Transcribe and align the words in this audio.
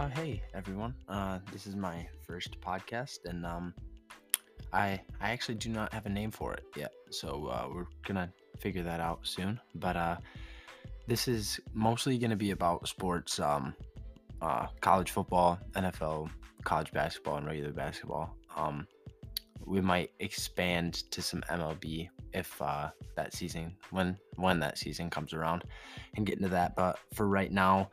Uh, 0.00 0.08
hey 0.08 0.42
everyone. 0.54 0.94
Uh, 1.10 1.38
this 1.52 1.66
is 1.66 1.76
my 1.76 2.08
first 2.26 2.58
podcast, 2.62 3.26
and 3.26 3.44
um, 3.44 3.74
I 4.72 4.98
I 5.20 5.32
actually 5.32 5.56
do 5.56 5.68
not 5.68 5.92
have 5.92 6.06
a 6.06 6.08
name 6.08 6.30
for 6.30 6.54
it 6.54 6.64
yet, 6.74 6.90
so 7.10 7.48
uh, 7.48 7.68
we're 7.70 7.84
gonna 8.06 8.32
figure 8.58 8.82
that 8.82 9.00
out 9.00 9.18
soon. 9.24 9.60
But 9.74 9.96
uh, 9.96 10.16
this 11.06 11.28
is 11.28 11.60
mostly 11.74 12.16
gonna 12.16 12.34
be 12.34 12.52
about 12.52 12.88
sports, 12.88 13.38
um, 13.40 13.74
uh, 14.40 14.68
college 14.80 15.10
football, 15.10 15.58
NFL, 15.74 16.30
college 16.64 16.90
basketball, 16.92 17.36
and 17.36 17.46
regular 17.46 17.72
basketball. 17.72 18.34
Um, 18.56 18.86
we 19.66 19.82
might 19.82 20.12
expand 20.18 21.10
to 21.10 21.20
some 21.20 21.42
MLB 21.50 22.08
if 22.32 22.62
uh, 22.62 22.88
that 23.16 23.34
season 23.34 23.76
when 23.90 24.16
when 24.36 24.60
that 24.60 24.78
season 24.78 25.10
comes 25.10 25.34
around 25.34 25.64
and 26.16 26.24
get 26.24 26.38
into 26.38 26.48
that. 26.48 26.74
But 26.74 26.98
for 27.12 27.28
right 27.28 27.52
now, 27.52 27.90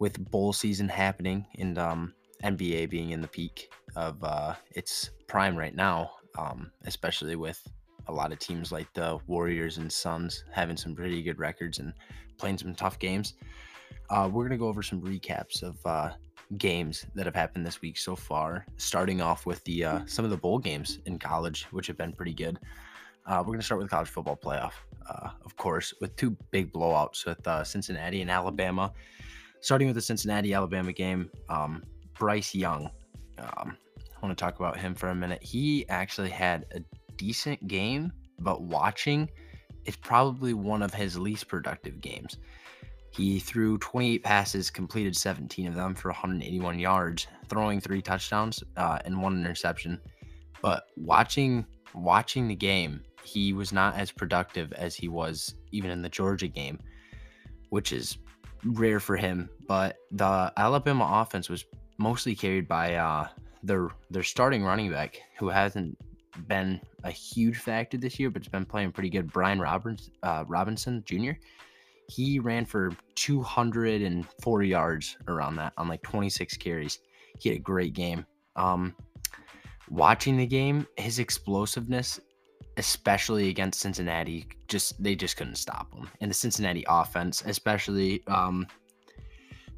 with 0.00 0.30
bowl 0.30 0.52
season 0.52 0.88
happening 0.88 1.46
and 1.58 1.78
um, 1.78 2.12
NBA 2.42 2.90
being 2.90 3.10
in 3.10 3.20
the 3.20 3.28
peak 3.28 3.70
of 3.94 4.22
uh, 4.24 4.54
its 4.72 5.10
prime 5.28 5.54
right 5.54 5.74
now, 5.74 6.10
um, 6.36 6.72
especially 6.86 7.36
with 7.36 7.62
a 8.08 8.12
lot 8.12 8.32
of 8.32 8.38
teams 8.38 8.72
like 8.72 8.92
the 8.94 9.18
Warriors 9.28 9.76
and 9.78 9.92
Suns 9.92 10.44
having 10.50 10.76
some 10.76 10.96
pretty 10.96 11.22
good 11.22 11.38
records 11.38 11.78
and 11.78 11.92
playing 12.38 12.58
some 12.58 12.74
tough 12.74 12.98
games. 12.98 13.34
Uh, 14.08 14.28
we're 14.32 14.42
going 14.42 14.50
to 14.50 14.56
go 14.56 14.68
over 14.68 14.82
some 14.82 15.00
recaps 15.00 15.62
of 15.62 15.76
uh, 15.84 16.10
games 16.56 17.06
that 17.14 17.26
have 17.26 17.34
happened 17.34 17.64
this 17.64 17.80
week 17.82 17.98
so 17.98 18.16
far, 18.16 18.66
starting 18.78 19.20
off 19.20 19.46
with 19.46 19.62
the 19.64 19.84
uh, 19.84 20.00
some 20.06 20.24
of 20.24 20.30
the 20.30 20.36
bowl 20.36 20.58
games 20.58 20.98
in 21.06 21.18
college, 21.18 21.66
which 21.70 21.86
have 21.86 21.98
been 21.98 22.12
pretty 22.12 22.34
good. 22.34 22.58
Uh, 23.26 23.36
we're 23.40 23.52
going 23.52 23.60
to 23.60 23.64
start 23.64 23.80
with 23.80 23.90
college 23.90 24.08
football 24.08 24.36
playoff, 24.36 24.72
uh, 25.08 25.28
of 25.44 25.56
course, 25.56 25.94
with 26.00 26.16
two 26.16 26.36
big 26.50 26.72
blowouts 26.72 27.26
with 27.26 27.46
uh, 27.46 27.62
Cincinnati 27.62 28.22
and 28.22 28.30
Alabama. 28.30 28.92
Starting 29.60 29.88
with 29.88 29.94
the 29.94 30.02
Cincinnati 30.02 30.54
Alabama 30.54 30.92
game, 30.92 31.30
um, 31.48 31.82
Bryce 32.18 32.54
Young. 32.54 32.90
Um, 33.38 33.76
I 33.98 34.26
want 34.26 34.36
to 34.36 34.42
talk 34.42 34.58
about 34.58 34.78
him 34.78 34.94
for 34.94 35.08
a 35.08 35.14
minute. 35.14 35.42
He 35.42 35.88
actually 35.88 36.30
had 36.30 36.66
a 36.74 36.80
decent 37.16 37.66
game, 37.66 38.12
but 38.38 38.62
watching, 38.62 39.30
it's 39.84 39.96
probably 39.96 40.54
one 40.54 40.82
of 40.82 40.92
his 40.92 41.18
least 41.18 41.48
productive 41.48 42.00
games. 42.00 42.38
He 43.12 43.40
threw 43.40 43.76
28 43.78 44.22
passes, 44.22 44.70
completed 44.70 45.16
17 45.16 45.66
of 45.66 45.74
them 45.74 45.94
for 45.94 46.08
181 46.08 46.78
yards, 46.78 47.26
throwing 47.48 47.80
three 47.80 48.00
touchdowns 48.00 48.62
uh, 48.76 48.98
and 49.04 49.20
one 49.20 49.38
interception. 49.38 50.00
But 50.62 50.84
watching 50.96 51.66
watching 51.94 52.46
the 52.46 52.54
game, 52.54 53.02
he 53.24 53.52
was 53.52 53.72
not 53.72 53.96
as 53.96 54.12
productive 54.12 54.72
as 54.74 54.94
he 54.94 55.08
was 55.08 55.54
even 55.72 55.90
in 55.90 56.02
the 56.02 56.08
Georgia 56.08 56.46
game, 56.46 56.78
which 57.70 57.92
is 57.92 58.18
rare 58.64 59.00
for 59.00 59.16
him. 59.16 59.48
But 59.66 59.98
the 60.10 60.52
Alabama 60.56 61.22
offense 61.22 61.48
was 61.48 61.64
mostly 61.98 62.34
carried 62.34 62.66
by 62.68 62.94
uh, 62.94 63.28
their 63.62 63.88
their 64.10 64.22
starting 64.22 64.64
running 64.64 64.90
back, 64.90 65.20
who 65.38 65.48
hasn't 65.48 65.96
been 66.48 66.80
a 67.04 67.10
huge 67.10 67.56
factor 67.56 67.96
this 67.96 68.18
year, 68.18 68.30
but 68.30 68.42
has 68.42 68.48
been 68.48 68.64
playing 68.64 68.92
pretty 68.92 69.10
good. 69.10 69.32
Brian 69.32 69.60
Roberts, 69.60 70.10
uh, 70.22 70.44
Robinson 70.46 71.02
Jr. 71.04 71.32
He 72.08 72.38
ran 72.40 72.64
for 72.64 72.92
204 73.14 74.62
yards 74.62 75.16
around 75.28 75.56
that 75.56 75.72
on 75.76 75.88
like 75.88 76.02
26 76.02 76.56
carries. 76.56 76.98
He 77.38 77.50
had 77.50 77.58
a 77.58 77.62
great 77.62 77.92
game. 77.92 78.26
Um, 78.56 78.96
watching 79.88 80.36
the 80.36 80.46
game, 80.46 80.86
his 80.96 81.20
explosiveness 81.20 82.20
especially 82.76 83.48
against 83.48 83.80
Cincinnati, 83.80 84.46
just 84.68 85.02
they 85.02 85.14
just 85.14 85.36
couldn't 85.36 85.56
stop 85.56 85.90
them. 85.92 86.08
And 86.20 86.30
the 86.30 86.34
Cincinnati 86.34 86.84
offense, 86.88 87.42
especially 87.46 88.22
um, 88.26 88.66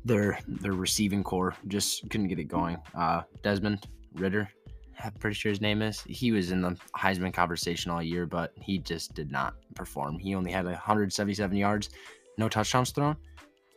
their 0.04 0.38
their 0.46 0.72
receiving 0.72 1.22
corps, 1.22 1.54
just 1.68 2.08
couldn't 2.10 2.28
get 2.28 2.38
it 2.38 2.44
going. 2.44 2.76
Uh, 2.94 3.22
Desmond 3.42 3.86
Ridder, 4.14 4.48
I'm 5.02 5.12
pretty 5.12 5.34
sure 5.34 5.50
his 5.50 5.60
name 5.60 5.82
is. 5.82 6.00
He 6.02 6.32
was 6.32 6.52
in 6.52 6.60
the 6.60 6.76
Heisman 6.96 7.32
conversation 7.32 7.90
all 7.90 8.02
year, 8.02 8.26
but 8.26 8.52
he 8.60 8.78
just 8.78 9.14
did 9.14 9.30
not 9.30 9.54
perform. 9.74 10.18
He 10.18 10.34
only 10.34 10.52
had 10.52 10.64
177 10.64 11.56
yards, 11.56 11.90
no 12.38 12.48
touchdowns 12.48 12.90
thrown, 12.90 13.16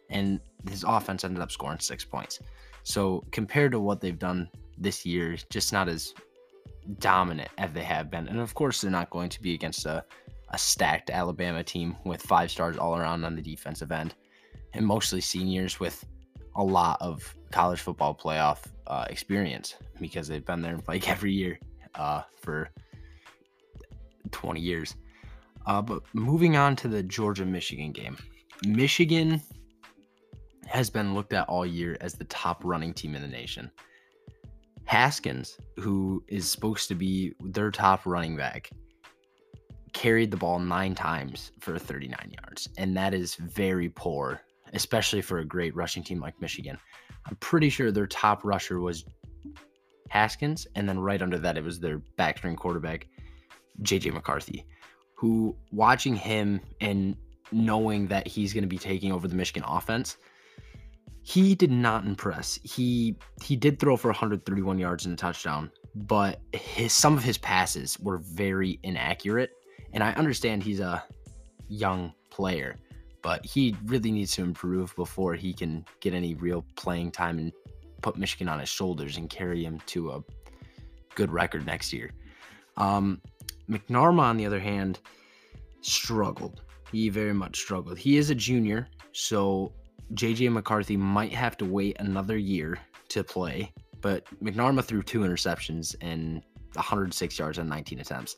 and 0.09 0.39
his 0.69 0.84
offense 0.88 1.23
ended 1.23 1.41
up 1.41 1.51
scoring 1.51 1.79
six 1.79 2.03
points. 2.03 2.39
So 2.84 3.23
compared 3.31 3.72
to 3.72 3.79
what 3.79 4.01
they've 4.01 4.18
done 4.18 4.50
this 4.78 5.06
year, 5.06 5.35
just 5.50 5.73
not 5.73 5.89
as 5.89 6.13
dominant 7.00 7.50
as 7.57 7.72
they 7.72 7.84
have 7.84 8.09
been. 8.09 8.28
And 8.28 8.40
of 8.40 8.53
course, 8.53 8.81
they're 8.81 8.91
not 8.91 9.09
going 9.09 9.29
to 9.29 9.41
be 9.41 9.53
against 9.53 9.85
a, 9.85 10.03
a 10.50 10.57
stacked 10.57 11.09
Alabama 11.09 11.63
team 11.63 11.96
with 12.06 12.22
five 12.22 12.51
stars 12.51 12.78
all 12.78 12.97
around 12.97 13.25
on 13.25 13.35
the 13.35 13.41
defensive 13.41 13.91
end 13.91 14.13
and 14.73 14.85
mostly 14.85 15.22
seniors 15.22 15.79
with 15.79 16.06
a 16.56 16.63
lot 16.63 16.97
of 17.01 17.35
college 17.51 17.79
football 17.79 18.16
playoff 18.16 18.59
uh, 18.88 19.06
experience 19.09 19.75
because 20.00 20.28
they've 20.28 20.45
been 20.45 20.62
there 20.62 20.79
like 20.88 21.09
every 21.16 21.31
year 21.31 21.59
uh, 21.95 22.22
for 22.41 22.69
20 24.31 24.59
years. 24.59 24.95
Uh, 25.66 25.81
but 25.81 26.03
moving 26.13 26.57
on 26.57 26.75
to 26.75 26.88
the 26.88 27.01
Georgia 27.01 27.45
Michigan 27.45 27.91
game, 27.91 28.18
Michigan 28.68 29.41
has 30.68 30.90
been 30.90 31.13
looked 31.13 31.34
at 31.34 31.47
all 31.47 31.66
year 31.66 31.97
as 32.01 32.13
the 32.13 32.25
top 32.25 32.63
running 32.63 32.94
team 32.94 33.16
in 33.16 33.22
the 33.22 33.28
nation. 33.28 33.72
Haskins, 34.85 35.57
who 35.78 36.23
is 36.28 36.50
supposed 36.50 36.88
to 36.90 36.96
be 36.96 37.34
their 37.40 37.72
top 37.72 38.06
running 38.06 38.35
back, 38.35 38.69
carried 39.94 40.29
the 40.29 40.38
ball 40.38 40.59
nine 40.59 40.94
times 40.94 41.51
for 41.59 41.78
39 41.79 42.34
yards. 42.41 42.69
And 42.78 42.95
that 42.95 43.13
is 43.13 43.35
very 43.35 43.90
poor, 43.90 44.41
especially 44.74 45.22
for 45.22 45.40
a 45.40 45.45
great 45.45 45.75
rushing 45.75 46.03
team 46.03 46.19
like 46.19 46.40
Michigan. 46.40 46.78
I'm 47.25 47.35
pretty 47.38 47.69
sure 47.69 47.91
their 47.91 48.07
top 48.07 48.44
rusher 48.44 48.79
was 48.79 49.06
Haskins. 50.09 50.68
And 50.75 50.88
then 50.88 51.00
right 51.00 51.22
under 51.22 51.40
that, 51.40 51.57
it 51.57 51.63
was 51.63 51.79
their 51.79 52.00
backstring 52.19 52.56
quarterback, 52.56 53.07
JJ 53.81 54.13
McCarthy, 54.13 54.66
who 55.16 55.56
watching 55.72 56.16
him 56.16 56.62
and 56.79 57.16
knowing 57.51 58.07
that 58.07 58.28
he's 58.28 58.53
going 58.53 58.63
to 58.63 58.68
be 58.68 58.78
taking 58.78 59.12
over 59.12 59.28
the 59.28 59.35
Michigan 59.35 59.63
offense– 59.68 60.18
he 61.28 61.56
did 61.56 61.72
not 61.72 62.06
impress. 62.06 62.59
He 62.62 63.16
he 63.41 63.56
did 63.56 63.80
throw 63.80 63.97
for 63.97 64.09
131 64.09 64.78
yards 64.78 65.06
and 65.08 65.16
a 65.16 65.18
touchdown, 65.18 65.72
but 65.96 66.40
his 66.53 66.94
some 66.94 67.18
of 67.18 67.24
his 67.24 67.40
passes 67.40 68.00
were 68.00 68.19
very 68.19 68.80
inaccurate. 68.84 69.50
And 69.94 70.03
I 70.03 70.12
understand 70.13 70.62
he's 70.62 70.80
a 70.80 71.03
young 71.68 72.13
player, 72.30 72.75
but 73.24 73.44
he 73.44 73.75
really 73.86 74.12
needs 74.12 74.34
to 74.34 74.44
improve 74.44 74.96
before 74.96 75.34
he 75.34 75.52
can 75.52 75.84
get 76.00 76.13
any 76.13 76.36
real 76.36 76.63
playing 76.75 77.09
time 77.09 77.40
and 77.40 77.52
put 78.03 78.18
Michigan 78.18 78.47
on 78.47 78.59
his 78.59 78.69
shoulders 78.69 79.18
and 79.18 79.28
carry 79.28 79.63
him 79.63 79.81
to 79.88 80.12
a 80.12 80.24
good 81.16 81.31
record 81.31 81.66
next 81.66 81.92
year. 81.92 82.12
Um, 82.78 83.19
McNamara, 83.68 84.19
on 84.19 84.38
the 84.38 84.46
other 84.46 84.59
hand, 84.59 85.00
struggled. 85.81 86.62
He 86.92 87.09
very 87.09 87.34
much 87.34 87.57
struggled. 87.57 87.97
He 87.97 88.18
is 88.18 88.30
a 88.30 88.36
junior, 88.36 88.88
so 89.12 89.74
JJ 90.13 90.51
McCarthy 90.51 90.97
might 90.97 91.33
have 91.33 91.57
to 91.57 91.66
wait 91.66 91.97
another 91.99 92.38
year 92.38 92.77
to 93.09 93.23
play, 93.23 93.71
but 94.01 94.25
McNamara 94.43 94.83
threw 94.83 95.01
two 95.01 95.21
interceptions 95.21 95.95
and 96.01 96.43
106 96.73 97.39
yards 97.39 97.59
on 97.59 97.67
19 97.67 97.99
attempts. 97.99 98.35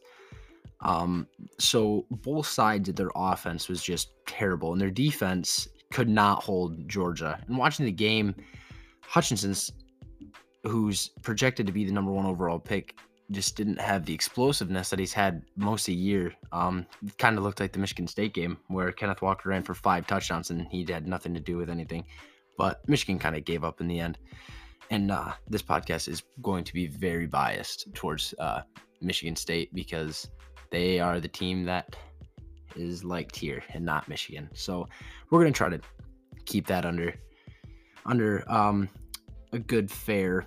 Um, 0.82 1.28
so 1.60 2.06
both 2.10 2.48
sides 2.48 2.88
of 2.90 2.96
their 2.96 3.10
offense 3.16 3.68
was 3.68 3.84
just 3.84 4.12
terrible, 4.26 4.72
and 4.72 4.82
their 4.82 4.92
defense 4.92 5.68
could 5.92 6.10
not 6.10 6.44
hold 6.44 6.88
Georgia. 6.88 7.40
And 7.48 7.58
watching 7.58 7.86
the 7.86 7.92
game, 7.92 8.36
Hutchinson's, 9.02 9.72
who's 10.64 11.10
projected 11.22 11.66
to 11.68 11.74
be 11.74 11.86
the 11.86 11.92
number 11.92 12.12
one 12.12 12.26
overall 12.26 12.60
pick, 12.60 12.96
just 13.32 13.56
didn't 13.56 13.80
have 13.80 14.06
the 14.06 14.14
explosiveness 14.14 14.90
that 14.90 15.00
he's 15.00 15.14
had 15.14 15.44
most 15.56 15.82
of 15.82 15.88
the 15.88 16.00
year. 16.00 16.34
Um, 16.52 16.86
kind 17.18 17.38
of 17.38 17.44
looked 17.44 17.60
like 17.60 17.74
the 17.74 17.80
Michigan 17.80 18.08
State 18.08 18.34
game 18.34 18.58
where 18.68 18.92
Kenneth 18.92 19.22
Walker 19.22 19.50
ran 19.50 19.64
for 19.64 19.74
five 19.74 20.08
touchdowns 20.08 20.50
and 20.50 20.68
he 20.68 20.86
had 20.90 21.08
nothing 21.08 21.34
to 21.34 21.40
do 21.40 21.58
with 21.58 21.70
anything. 21.70 22.06
But 22.58 22.88
Michigan 22.88 23.20
kind 23.20 23.36
of 23.36 23.46
gave 23.46 23.64
up 23.64 23.82
in 23.82 23.88
the 23.88 24.00
end. 24.00 24.18
And 24.90 25.12
uh, 25.12 25.34
this 25.50 25.62
podcast 25.62 26.08
is 26.08 26.24
going 26.42 26.64
to 26.64 26.74
be 26.74 26.88
very 26.88 27.28
biased 27.28 27.94
towards 27.94 28.34
uh, 28.40 28.62
Michigan 29.02 29.36
State 29.36 29.74
because 29.74 30.30
they 30.72 31.00
are 31.00 31.20
the 31.20 31.28
team 31.28 31.66
that 31.66 31.96
is 32.76 33.04
liked 33.04 33.36
here 33.36 33.62
and 33.74 33.84
not 33.84 34.08
Michigan. 34.08 34.50
So 34.54 34.88
we're 35.30 35.42
going 35.42 35.54
to 35.54 35.58
try 35.58 35.70
to 35.70 35.80
keep 36.46 36.68
that 36.68 36.86
under 36.86 37.14
under 38.06 38.50
um, 38.50 38.88
a 39.52 39.60
good 39.60 39.92
fair 39.92 40.46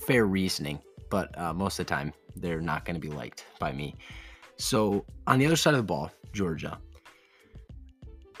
fair 0.00 0.26
reasoning 0.26 0.80
but 1.10 1.36
uh, 1.38 1.52
most 1.52 1.78
of 1.78 1.86
the 1.86 1.90
time 1.90 2.12
they're 2.36 2.60
not 2.60 2.84
going 2.84 2.94
to 2.94 3.00
be 3.00 3.10
liked 3.10 3.46
by 3.58 3.72
me. 3.72 3.94
So 4.56 5.04
on 5.26 5.38
the 5.38 5.46
other 5.46 5.56
side 5.56 5.74
of 5.74 5.78
the 5.78 5.84
ball, 5.84 6.10
Georgia, 6.32 6.78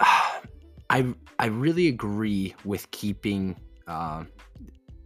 I 0.00 1.14
I 1.38 1.46
really 1.46 1.88
agree 1.88 2.54
with 2.64 2.90
keeping 2.90 3.56
uh, 3.86 4.24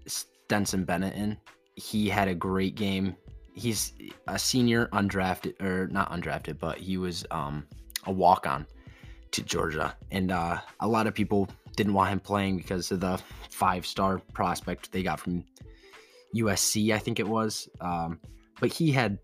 Stetson 0.07 0.85
Bennett 0.85 1.15
in. 1.15 1.37
He 1.77 2.09
had 2.09 2.29
a 2.29 2.35
great 2.35 2.75
game. 2.75 3.17
He's 3.55 3.93
a 4.27 4.39
senior, 4.39 4.89
undrafted 4.93 5.61
or 5.61 5.89
not 5.89 6.11
undrafted, 6.13 6.59
but 6.59 6.79
he 6.79 6.97
was 6.97 7.25
um, 7.31 7.67
a 8.05 8.13
walk 8.13 8.47
on 8.47 8.67
to 9.33 9.43
Georgia, 9.43 9.95
and 10.11 10.31
uh, 10.31 10.59
a 10.81 10.89
lot 10.89 11.07
of 11.07 11.15
people 11.15 11.49
didn't 11.77 11.93
want 11.93 12.11
him 12.11 12.21
playing 12.21 12.57
because 12.57 12.91
of 12.91 13.01
the 13.01 13.21
five 13.51 13.87
star 13.87 14.19
prospect 14.33 14.91
they 14.91 15.03
got 15.03 15.21
from 15.21 15.45
USC, 16.35 16.93
I 16.93 16.99
think 16.99 17.21
it 17.21 17.29
was. 17.29 17.69
Um, 17.81 18.21
but 18.61 18.73
he 18.73 18.91
had 18.91 19.19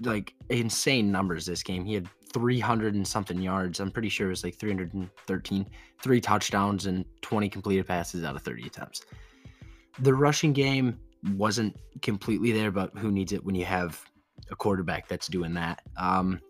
like 0.00 0.34
insane 0.48 1.10
numbers 1.12 1.46
this 1.46 1.62
game. 1.62 1.84
He 1.84 1.94
had 1.94 2.08
300 2.32 2.94
and 2.94 3.06
something 3.06 3.40
yards. 3.40 3.80
I'm 3.80 3.90
pretty 3.90 4.08
sure 4.08 4.28
it 4.28 4.30
was 4.30 4.44
like 4.44 4.56
313, 4.56 5.66
three 6.02 6.20
touchdowns 6.20 6.86
and 6.86 7.04
20 7.20 7.48
completed 7.48 7.86
passes 7.86 8.24
out 8.24 8.36
of 8.36 8.42
30 8.42 8.66
attempts. 8.66 9.02
The 10.00 10.14
rushing 10.14 10.52
game 10.52 10.98
wasn't 11.36 11.76
completely 12.00 12.52
there, 12.52 12.70
but 12.70 12.96
who 12.96 13.10
needs 13.10 13.32
it 13.32 13.44
when 13.44 13.54
you 13.54 13.64
have 13.64 14.02
a 14.50 14.56
quarterback 14.56 15.08
that's 15.08 15.28
doing 15.28 15.54
that? 15.54 15.82
Um, 15.96 16.40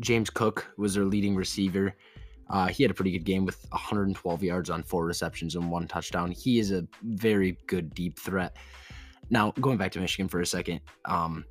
James 0.00 0.30
Cook 0.30 0.66
was 0.76 0.94
their 0.94 1.04
leading 1.04 1.34
receiver. 1.34 1.94
Uh, 2.50 2.68
he 2.68 2.82
had 2.82 2.90
a 2.90 2.94
pretty 2.94 3.10
good 3.10 3.24
game 3.24 3.44
with 3.44 3.64
112 3.70 4.42
yards 4.42 4.70
on 4.70 4.82
four 4.82 5.04
receptions 5.04 5.54
and 5.54 5.70
one 5.70 5.88
touchdown. 5.88 6.30
He 6.30 6.58
is 6.58 6.72
a 6.72 6.86
very 7.02 7.58
good 7.66 7.94
deep 7.94 8.18
threat. 8.18 8.56
Now, 9.30 9.52
going 9.60 9.78
back 9.78 9.92
to 9.92 10.00
Michigan 10.00 10.28
for 10.28 10.40
a 10.40 10.46
second, 10.46 10.80
um, 11.06 11.44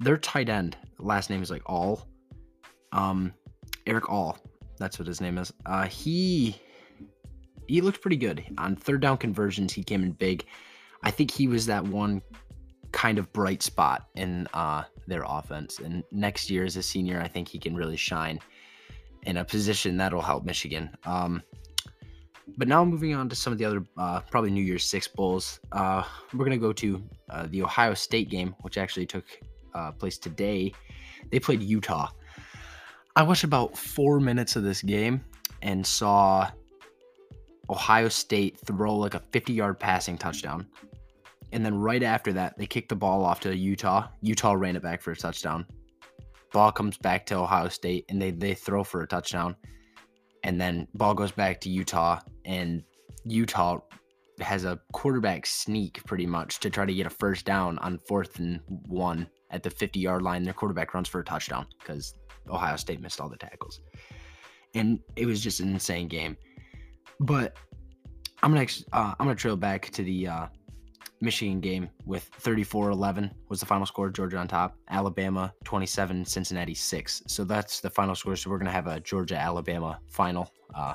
their 0.00 0.16
tight 0.16 0.48
end, 0.48 0.76
last 0.98 1.30
name 1.30 1.42
is 1.42 1.50
like 1.50 1.62
All. 1.66 2.08
Um, 2.92 3.32
Erick 3.86 4.10
All, 4.10 4.38
that's 4.78 4.98
what 4.98 5.06
his 5.06 5.20
name 5.20 5.38
is. 5.38 5.52
Uh, 5.64 5.86
he 5.86 6.60
he 7.68 7.80
looked 7.80 8.00
pretty 8.00 8.16
good 8.16 8.44
on 8.58 8.76
third 8.76 9.00
down 9.00 9.16
conversions. 9.18 9.72
He 9.72 9.82
came 9.82 10.02
in 10.02 10.12
big. 10.12 10.44
I 11.02 11.10
think 11.10 11.30
he 11.30 11.48
was 11.48 11.66
that 11.66 11.84
one 11.84 12.22
kind 12.92 13.18
of 13.18 13.32
bright 13.32 13.62
spot 13.62 14.06
in 14.14 14.46
uh, 14.54 14.84
their 15.06 15.24
offense. 15.26 15.78
And 15.80 16.02
next 16.12 16.50
year 16.50 16.64
as 16.64 16.76
a 16.76 16.82
senior, 16.82 17.20
I 17.20 17.28
think 17.28 17.48
he 17.48 17.58
can 17.58 17.74
really 17.76 17.96
shine 17.96 18.40
in 19.26 19.38
a 19.38 19.44
position 19.44 19.96
that'll 19.96 20.22
help 20.22 20.44
Michigan. 20.44 20.90
Um, 21.04 21.42
but 22.56 22.68
now 22.68 22.84
moving 22.84 23.14
on 23.14 23.28
to 23.28 23.36
some 23.36 23.52
of 23.52 23.58
the 23.58 23.64
other 23.64 23.84
uh, 23.96 24.20
probably 24.30 24.50
New 24.50 24.62
Year's 24.62 24.84
Six 24.84 25.08
bowls. 25.08 25.60
Uh, 25.72 26.04
we're 26.32 26.44
gonna 26.44 26.56
go 26.56 26.72
to 26.72 27.02
uh, 27.28 27.46
the 27.50 27.62
Ohio 27.62 27.94
State 27.94 28.30
game, 28.30 28.54
which 28.60 28.78
actually 28.78 29.06
took 29.06 29.24
uh, 29.74 29.92
place 29.92 30.16
today. 30.16 30.72
They 31.30 31.40
played 31.40 31.62
Utah. 31.62 32.08
I 33.16 33.22
watched 33.22 33.44
about 33.44 33.76
four 33.76 34.20
minutes 34.20 34.56
of 34.56 34.62
this 34.62 34.82
game 34.82 35.24
and 35.62 35.84
saw 35.86 36.50
Ohio 37.68 38.08
State 38.08 38.58
throw 38.64 38.94
like 38.94 39.14
a 39.14 39.20
50 39.32 39.52
yard 39.52 39.78
passing 39.78 40.16
touchdown. 40.16 40.66
And 41.52 41.64
then 41.64 41.78
right 41.78 42.02
after 42.02 42.32
that, 42.34 42.58
they 42.58 42.66
kicked 42.66 42.88
the 42.88 42.96
ball 42.96 43.24
off 43.24 43.40
to 43.40 43.56
Utah. 43.56 44.08
Utah 44.20 44.52
ran 44.52 44.76
it 44.76 44.82
back 44.82 45.00
for 45.00 45.12
a 45.12 45.16
touchdown. 45.16 45.66
Ball 46.52 46.72
comes 46.72 46.96
back 46.98 47.26
to 47.26 47.36
Ohio 47.36 47.68
State 47.68 48.04
and 48.08 48.20
they, 48.20 48.30
they 48.30 48.54
throw 48.54 48.84
for 48.84 49.02
a 49.02 49.06
touchdown. 49.06 49.56
And 50.44 50.60
then 50.60 50.86
ball 50.94 51.14
goes 51.14 51.32
back 51.32 51.60
to 51.62 51.70
Utah 51.70 52.20
and 52.44 52.82
Utah 53.24 53.80
has 54.40 54.64
a 54.64 54.78
quarterback 54.92 55.46
sneak 55.46 56.04
pretty 56.04 56.26
much 56.26 56.60
to 56.60 56.70
try 56.70 56.84
to 56.84 56.94
get 56.94 57.06
a 57.06 57.10
first 57.10 57.44
down 57.44 57.78
on 57.78 57.98
fourth 57.98 58.38
and 58.38 58.60
one 58.86 59.26
at 59.50 59.62
the 59.62 59.70
50 59.70 59.98
yard 59.98 60.22
line. 60.22 60.44
Their 60.44 60.54
quarterback 60.54 60.94
runs 60.94 61.08
for 61.08 61.20
a 61.20 61.24
touchdown 61.24 61.66
because 61.80 62.14
Ohio 62.48 62.76
State 62.76 63.00
missed 63.00 63.20
all 63.20 63.28
the 63.28 63.36
tackles. 63.36 63.80
And 64.74 65.00
it 65.16 65.26
was 65.26 65.40
just 65.40 65.60
an 65.60 65.70
insane 65.70 66.08
game. 66.08 66.36
But 67.20 67.56
I'm 68.42 68.52
gonna 68.52 68.66
uh, 68.92 69.14
I'm 69.18 69.26
gonna 69.26 69.34
trail 69.34 69.56
back 69.56 69.90
to 69.90 70.02
the 70.02 70.28
uh, 70.28 70.46
Michigan 71.20 71.60
game 71.60 71.88
with 72.04 72.30
34-11 72.42 73.30
was 73.48 73.60
the 73.60 73.66
final 73.66 73.86
score. 73.86 74.10
Georgia 74.10 74.36
on 74.36 74.48
top. 74.48 74.76
Alabama 74.90 75.52
27, 75.64 76.24
Cincinnati 76.24 76.74
6. 76.74 77.22
So 77.26 77.44
that's 77.44 77.80
the 77.80 77.90
final 77.90 78.14
score. 78.14 78.36
So 78.36 78.50
we're 78.50 78.58
gonna 78.58 78.70
have 78.70 78.86
a 78.86 79.00
Georgia 79.00 79.36
Alabama 79.36 79.98
final, 80.10 80.52
uh, 80.74 80.94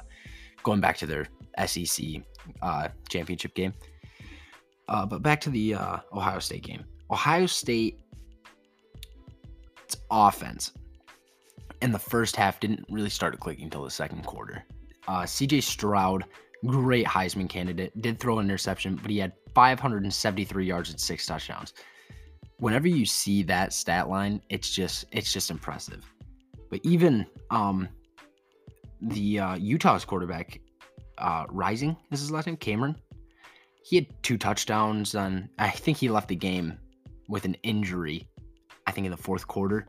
going 0.63 0.79
back 0.79 0.97
to 0.97 1.05
their 1.05 1.27
SEC 1.65 2.05
uh, 2.61 2.89
championship 3.09 3.55
game. 3.55 3.73
Uh, 4.87 5.05
but 5.05 5.21
back 5.21 5.41
to 5.41 5.49
the 5.49 5.73
uh, 5.73 5.97
Ohio 6.13 6.39
State 6.39 6.63
game. 6.63 6.83
Ohio 7.09 7.45
State 7.45 7.99
offense 10.09 10.71
in 11.81 11.91
the 11.91 11.99
first 11.99 12.35
half 12.35 12.59
didn't 12.59 12.85
really 12.89 13.09
start 13.09 13.39
clicking 13.39 13.65
until 13.65 13.83
the 13.83 13.89
second 13.89 14.25
quarter. 14.25 14.63
Uh, 15.07 15.23
CJ 15.23 15.63
Stroud, 15.63 16.25
great 16.65 17.05
Heisman 17.05 17.49
candidate, 17.49 17.99
did 18.01 18.19
throw 18.19 18.39
an 18.39 18.45
interception, 18.45 18.95
but 19.01 19.09
he 19.09 19.17
had 19.17 19.33
573 19.53 20.65
yards 20.65 20.89
and 20.89 20.99
six 20.99 21.25
touchdowns. 21.25 21.73
Whenever 22.57 22.87
you 22.87 23.05
see 23.05 23.43
that 23.43 23.73
stat 23.73 24.09
line, 24.09 24.41
it's 24.49 24.69
just 24.69 25.05
it's 25.11 25.33
just 25.33 25.49
impressive. 25.49 26.05
But 26.69 26.79
even 26.83 27.25
um, 27.49 27.89
the 29.01 29.39
uh, 29.39 29.55
Utah's 29.55 30.05
quarterback, 30.05 30.61
uh, 31.17 31.45
Rising 31.49 31.97
is 32.11 32.19
his 32.19 32.31
last 32.31 32.47
name, 32.47 32.57
Cameron. 32.57 32.95
He 33.83 33.95
had 33.95 34.23
two 34.23 34.37
touchdowns 34.37 35.15
on. 35.15 35.49
I 35.57 35.69
think 35.69 35.97
he 35.97 36.09
left 36.09 36.27
the 36.27 36.35
game 36.35 36.77
with 37.27 37.45
an 37.45 37.55
injury. 37.63 38.27
I 38.87 38.91
think 38.91 39.05
in 39.05 39.11
the 39.11 39.17
fourth 39.17 39.47
quarter. 39.47 39.87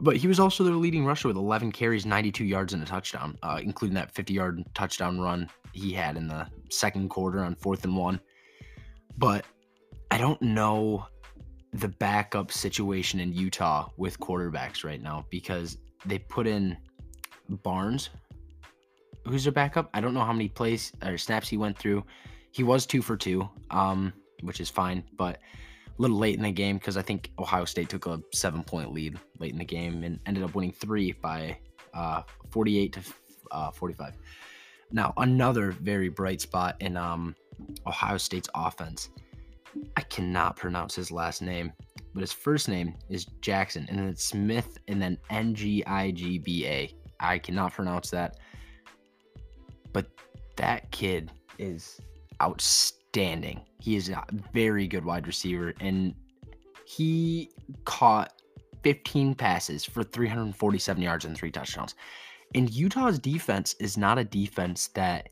But 0.00 0.16
he 0.16 0.26
was 0.26 0.40
also 0.40 0.64
their 0.64 0.74
leading 0.74 1.04
rusher 1.04 1.28
with 1.28 1.36
11 1.36 1.72
carries, 1.72 2.06
92 2.06 2.44
yards, 2.44 2.72
and 2.72 2.82
a 2.82 2.86
touchdown, 2.86 3.36
uh, 3.42 3.60
including 3.62 3.94
that 3.96 4.12
50 4.14 4.32
yard 4.32 4.64
touchdown 4.74 5.20
run 5.20 5.48
he 5.72 5.92
had 5.92 6.16
in 6.16 6.26
the 6.28 6.46
second 6.70 7.10
quarter 7.10 7.40
on 7.44 7.54
fourth 7.54 7.84
and 7.84 7.96
one. 7.96 8.20
But 9.18 9.44
I 10.10 10.18
don't 10.18 10.40
know 10.42 11.06
the 11.72 11.88
backup 11.88 12.50
situation 12.50 13.20
in 13.20 13.32
Utah 13.32 13.88
with 13.96 14.18
quarterbacks 14.18 14.84
right 14.84 15.00
now 15.00 15.24
because 15.30 15.78
they 16.04 16.18
put 16.18 16.46
in 16.46 16.76
Barnes, 17.48 18.10
who's 19.26 19.44
their 19.44 19.52
backup. 19.52 19.88
I 19.94 20.00
don't 20.00 20.14
know 20.14 20.24
how 20.24 20.32
many 20.32 20.48
plays 20.48 20.92
or 21.04 21.16
snaps 21.18 21.48
he 21.48 21.56
went 21.56 21.78
through. 21.78 22.04
He 22.52 22.64
was 22.64 22.86
two 22.86 23.02
for 23.02 23.16
two, 23.16 23.48
um, 23.70 24.12
which 24.42 24.60
is 24.60 24.68
fine, 24.68 25.04
but 25.16 25.36
a 25.36 26.02
little 26.02 26.18
late 26.18 26.36
in 26.36 26.42
the 26.42 26.50
game 26.50 26.78
because 26.78 26.96
I 26.96 27.02
think 27.02 27.30
Ohio 27.38 27.64
State 27.64 27.88
took 27.88 28.06
a 28.06 28.20
seven 28.32 28.64
point 28.64 28.92
lead 28.92 29.18
late 29.38 29.52
in 29.52 29.58
the 29.58 29.64
game 29.64 30.02
and 30.02 30.18
ended 30.26 30.42
up 30.42 30.54
winning 30.54 30.72
three 30.72 31.12
by 31.12 31.56
uh, 31.94 32.22
48 32.50 32.92
to 32.94 33.00
uh, 33.52 33.70
45. 33.70 34.14
Now, 34.92 35.12
another 35.16 35.70
very 35.70 36.08
bright 36.08 36.40
spot 36.40 36.76
in 36.80 36.96
um, 36.96 37.36
Ohio 37.86 38.16
State's 38.16 38.48
offense. 38.54 39.10
I 39.96 40.02
cannot 40.02 40.56
pronounce 40.56 40.94
his 40.94 41.10
last 41.10 41.42
name, 41.42 41.72
but 42.12 42.20
his 42.20 42.32
first 42.32 42.68
name 42.68 42.96
is 43.08 43.26
Jaxon, 43.40 43.88
and 43.88 43.98
then 43.98 44.08
it's 44.08 44.24
Smith, 44.24 44.78
and 44.88 45.00
then 45.00 45.18
N 45.30 45.54
G 45.54 45.84
I 45.86 46.10
G 46.10 46.38
B 46.38 46.66
A. 46.66 46.94
I 47.20 47.38
cannot 47.38 47.72
pronounce 47.72 48.10
that, 48.10 48.38
but 49.92 50.06
that 50.56 50.90
kid 50.90 51.30
is 51.58 52.00
outstanding 52.42 53.00
outstanding. 53.10 53.60
He 53.80 53.96
is 53.96 54.08
a 54.08 54.24
very 54.52 54.86
good 54.86 55.04
wide 55.04 55.26
receiver, 55.26 55.74
and 55.80 56.14
he 56.84 57.50
caught 57.84 58.40
15 58.82 59.34
passes 59.34 59.84
for 59.84 60.02
347 60.02 61.02
yards 61.02 61.24
and 61.24 61.36
three 61.36 61.50
touchdowns. 61.50 61.94
And 62.54 62.70
Utah's 62.70 63.18
defense 63.18 63.74
is 63.80 63.96
not 63.96 64.18
a 64.18 64.24
defense 64.24 64.88
that 64.88 65.28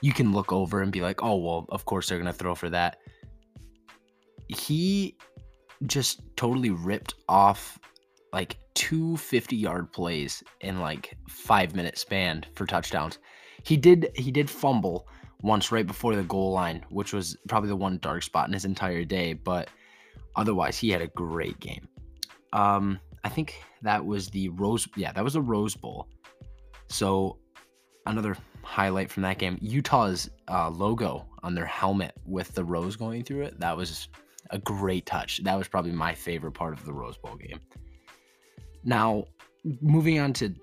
you 0.00 0.12
can 0.12 0.32
look 0.32 0.52
over 0.52 0.82
and 0.82 0.92
be 0.92 1.00
like, 1.00 1.22
oh, 1.22 1.36
well, 1.36 1.66
of 1.70 1.84
course 1.84 2.08
they're 2.08 2.18
going 2.18 2.32
to 2.32 2.38
throw 2.38 2.54
for 2.54 2.70
that. 2.70 2.98
He 4.48 5.16
just 5.86 6.22
totally 6.36 6.70
ripped 6.70 7.14
off 7.28 7.78
like 8.32 8.58
two 8.74 9.16
50 9.16 9.56
yard 9.56 9.92
plays 9.92 10.42
in 10.60 10.80
like 10.80 11.16
five 11.28 11.74
minute 11.74 11.98
span 11.98 12.44
for 12.54 12.66
touchdowns. 12.66 13.18
He 13.64 13.76
did 13.76 14.10
he 14.14 14.30
did 14.30 14.48
fumble 14.48 15.08
once 15.42 15.70
right 15.70 15.86
before 15.86 16.16
the 16.16 16.22
goal 16.24 16.52
line, 16.52 16.84
which 16.90 17.12
was 17.12 17.36
probably 17.48 17.68
the 17.68 17.76
one 17.76 17.98
dark 18.00 18.22
spot 18.22 18.48
in 18.48 18.54
his 18.54 18.64
entire 18.64 19.04
day. 19.04 19.32
But 19.32 19.68
otherwise, 20.36 20.78
he 20.78 20.90
had 20.90 21.02
a 21.02 21.08
great 21.08 21.58
game. 21.60 21.88
Um, 22.52 22.98
I 23.24 23.28
think 23.28 23.62
that 23.82 24.04
was 24.04 24.28
the 24.28 24.48
Rose. 24.50 24.88
Yeah, 24.96 25.12
that 25.12 25.24
was 25.24 25.34
the 25.34 25.42
Rose 25.42 25.76
Bowl. 25.76 26.08
So 26.88 27.38
another 28.06 28.36
highlight 28.62 29.10
from 29.10 29.22
that 29.24 29.38
game: 29.38 29.58
Utah's 29.60 30.30
uh, 30.48 30.70
logo 30.70 31.26
on 31.42 31.54
their 31.54 31.66
helmet 31.66 32.14
with 32.24 32.54
the 32.54 32.64
rose 32.64 32.96
going 32.96 33.24
through 33.24 33.42
it. 33.42 33.58
That 33.60 33.76
was 33.76 34.08
a 34.50 34.58
great 34.58 35.06
touch. 35.06 35.42
That 35.44 35.56
was 35.56 35.68
probably 35.68 35.92
my 35.92 36.14
favorite 36.14 36.52
part 36.52 36.72
of 36.72 36.84
the 36.84 36.92
Rose 36.92 37.16
Bowl 37.16 37.36
game. 37.36 37.60
Now, 38.84 39.24
moving 39.80 40.18
on 40.18 40.32
to 40.34 40.54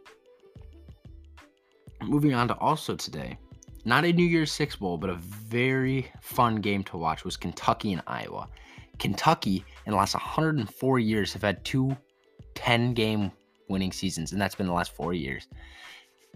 moving 2.04 2.34
on 2.34 2.48
to 2.48 2.58
also 2.58 2.96
today, 2.96 3.38
not 3.84 4.06
a 4.06 4.12
New 4.12 4.26
Year's 4.26 4.52
Six 4.52 4.76
Bowl, 4.76 4.98
but 4.98 5.10
a 5.10 5.16
very 5.16 6.12
fun 6.22 6.58
game 6.58 6.84
to 6.86 6.98
watch 6.98 7.24
was 7.24 7.38
Kentucky 7.38 7.94
and 7.94 8.02
Iowa. 8.08 8.48
Kentucky, 9.00 9.64
in 9.86 9.92
the 9.92 9.98
last 9.98 10.14
104 10.14 11.00
years, 11.00 11.34
have 11.34 11.42
had 11.42 11.64
two 11.66 11.96
10 12.56 12.94
game 12.94 13.32
winning 13.68 13.92
seasons, 13.92 14.32
and 14.32 14.42
that's 14.42 14.56
been 14.56 14.68
the 14.68 14.74
last 14.74 14.94
four 14.94 15.14
years. 15.14 15.48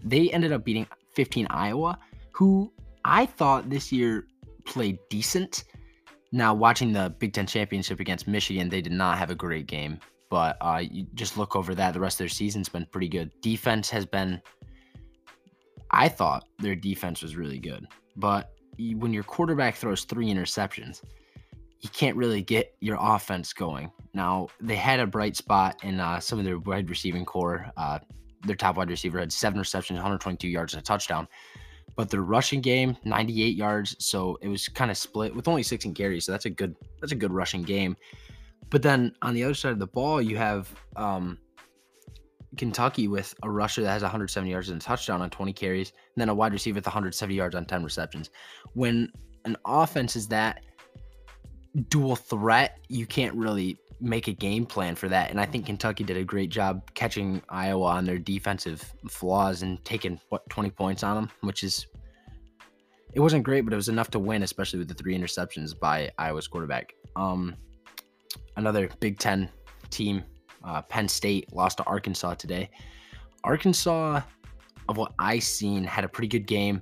They 0.02 0.30
ended 0.30 0.52
up 0.52 0.64
beating 0.64 0.86
15 1.14 1.46
Iowa, 1.50 1.98
who 2.32 2.72
I 3.04 3.26
thought 3.26 3.70
this 3.70 3.92
year 3.92 4.26
played 4.64 4.98
decent. 5.08 5.64
Now, 6.32 6.54
watching 6.54 6.92
the 6.92 7.14
Big 7.18 7.32
Ten 7.32 7.46
championship 7.46 8.00
against 8.00 8.28
Michigan, 8.28 8.68
they 8.68 8.80
did 8.80 8.92
not 8.92 9.18
have 9.18 9.30
a 9.30 9.34
great 9.34 9.66
game, 9.66 9.98
but 10.30 10.56
uh, 10.60 10.82
you 10.88 11.06
just 11.14 11.36
look 11.36 11.56
over 11.56 11.74
that. 11.74 11.92
The 11.92 12.00
rest 12.00 12.14
of 12.14 12.18
their 12.18 12.28
season's 12.28 12.68
been 12.68 12.86
pretty 12.86 13.08
good. 13.08 13.30
Defense 13.40 13.90
has 13.90 14.06
been 14.06 14.40
I 15.90 16.08
thought 16.08 16.44
their 16.58 16.76
defense 16.76 17.22
was 17.22 17.36
really 17.36 17.58
good, 17.58 17.86
but 18.16 18.52
when 18.78 19.12
your 19.12 19.24
quarterback 19.24 19.76
throws 19.76 20.04
three 20.04 20.28
interceptions, 20.28 21.02
you 21.80 21.88
can't 21.90 22.16
really 22.16 22.42
get 22.42 22.74
your 22.80 22.96
offense 23.00 23.52
going. 23.52 23.90
Now 24.14 24.48
they 24.60 24.76
had 24.76 25.00
a 25.00 25.06
bright 25.06 25.36
spot 25.36 25.82
in 25.82 25.98
uh, 25.98 26.20
some 26.20 26.38
of 26.38 26.44
their 26.44 26.58
wide 26.58 26.88
receiving 26.88 27.24
corps. 27.24 27.66
Uh, 27.76 27.98
their 28.42 28.56
top 28.56 28.76
wide 28.76 28.90
receiver 28.90 29.18
had 29.18 29.32
seven 29.32 29.58
receptions, 29.58 29.96
122 29.96 30.48
yards, 30.48 30.74
and 30.74 30.82
a 30.82 30.84
touchdown. 30.84 31.28
But 31.96 32.08
their 32.08 32.22
rushing 32.22 32.60
game, 32.60 32.96
98 33.04 33.56
yards, 33.56 33.96
so 33.98 34.38
it 34.40 34.48
was 34.48 34.68
kind 34.68 34.90
of 34.90 34.96
split 34.96 35.34
with 35.34 35.48
only 35.48 35.62
16 35.62 35.92
carries. 35.94 36.24
So 36.24 36.32
that's 36.32 36.46
a 36.46 36.50
good 36.50 36.74
that's 37.00 37.12
a 37.12 37.16
good 37.16 37.32
rushing 37.32 37.62
game. 37.62 37.96
But 38.70 38.82
then 38.82 39.12
on 39.22 39.34
the 39.34 39.44
other 39.44 39.54
side 39.54 39.72
of 39.72 39.80
the 39.80 39.86
ball, 39.86 40.22
you 40.22 40.36
have 40.36 40.72
um, 40.96 41.38
Kentucky 42.56 43.08
with 43.08 43.34
a 43.42 43.50
rusher 43.50 43.82
that 43.82 43.90
has 43.90 44.02
170 44.02 44.50
yards 44.50 44.68
and 44.68 44.80
a 44.80 44.84
touchdown 44.84 45.20
on 45.20 45.30
20 45.30 45.52
carries, 45.52 45.90
and 45.90 46.20
then 46.20 46.28
a 46.28 46.34
wide 46.34 46.52
receiver 46.52 46.76
with 46.76 46.86
170 46.86 47.34
yards 47.34 47.54
on 47.56 47.64
10 47.64 47.82
receptions. 47.82 48.30
When 48.74 49.10
an 49.44 49.56
offense 49.66 50.16
is 50.16 50.28
that 50.28 50.64
dual 51.88 52.16
threat, 52.16 52.78
you 52.88 53.06
can't 53.06 53.34
really 53.34 53.78
make 54.00 54.28
a 54.28 54.32
game 54.32 54.66
plan 54.66 54.94
for 54.94 55.08
that. 55.08 55.30
And 55.30 55.40
I 55.40 55.46
think 55.46 55.66
Kentucky 55.66 56.04
did 56.04 56.16
a 56.16 56.24
great 56.24 56.50
job 56.50 56.82
catching 56.94 57.42
Iowa 57.48 57.86
on 57.86 58.04
their 58.04 58.18
defensive 58.18 58.82
flaws 59.08 59.62
and 59.62 59.82
taking 59.84 60.20
what 60.28 60.48
20 60.50 60.70
points 60.70 61.02
on 61.02 61.16
them, 61.16 61.30
which 61.40 61.62
is 61.62 61.86
it 63.12 63.20
wasn't 63.20 63.42
great, 63.42 63.62
but 63.62 63.72
it 63.72 63.76
was 63.76 63.88
enough 63.88 64.10
to 64.12 64.18
win, 64.18 64.42
especially 64.42 64.78
with 64.78 64.88
the 64.88 64.94
three 64.94 65.18
interceptions 65.18 65.78
by 65.78 66.10
Iowa's 66.18 66.46
quarterback. 66.46 66.94
Um, 67.16 67.56
another 68.56 68.88
Big 69.00 69.18
Ten 69.18 69.48
team, 69.90 70.22
uh, 70.64 70.82
Penn 70.82 71.08
State, 71.08 71.52
lost 71.52 71.78
to 71.78 71.84
Arkansas 71.84 72.34
today. 72.34 72.70
Arkansas, 73.42 74.20
of 74.88 74.96
what 74.96 75.12
I 75.18 75.38
seen, 75.40 75.82
had 75.82 76.04
a 76.04 76.08
pretty 76.08 76.28
good 76.28 76.46
game. 76.46 76.80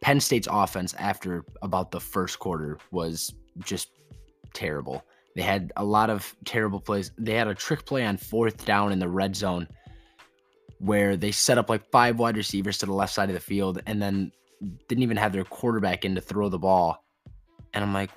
Penn 0.00 0.18
State's 0.18 0.48
offense 0.50 0.94
after 0.94 1.44
about 1.62 1.90
the 1.90 2.00
first 2.00 2.38
quarter 2.38 2.78
was 2.90 3.32
just 3.60 3.90
terrible. 4.54 5.04
They 5.36 5.42
had 5.42 5.72
a 5.76 5.84
lot 5.84 6.10
of 6.10 6.34
terrible 6.44 6.80
plays. 6.80 7.12
They 7.18 7.34
had 7.34 7.48
a 7.48 7.54
trick 7.54 7.84
play 7.86 8.04
on 8.04 8.16
fourth 8.16 8.64
down 8.64 8.92
in 8.92 8.98
the 8.98 9.08
red 9.08 9.36
zone 9.36 9.68
where 10.78 11.16
they 11.16 11.30
set 11.30 11.58
up 11.58 11.68
like 11.68 11.90
five 11.90 12.18
wide 12.18 12.36
receivers 12.36 12.78
to 12.78 12.86
the 12.86 12.92
left 12.92 13.12
side 13.12 13.28
of 13.28 13.34
the 13.34 13.40
field 13.40 13.80
and 13.86 14.00
then 14.00 14.32
didn't 14.88 15.02
even 15.02 15.16
have 15.16 15.32
their 15.32 15.44
quarterback 15.44 16.04
in 16.04 16.14
to 16.14 16.20
throw 16.20 16.48
the 16.48 16.58
ball. 16.58 17.04
And 17.74 17.84
I'm 17.84 17.94
like, 17.94 18.10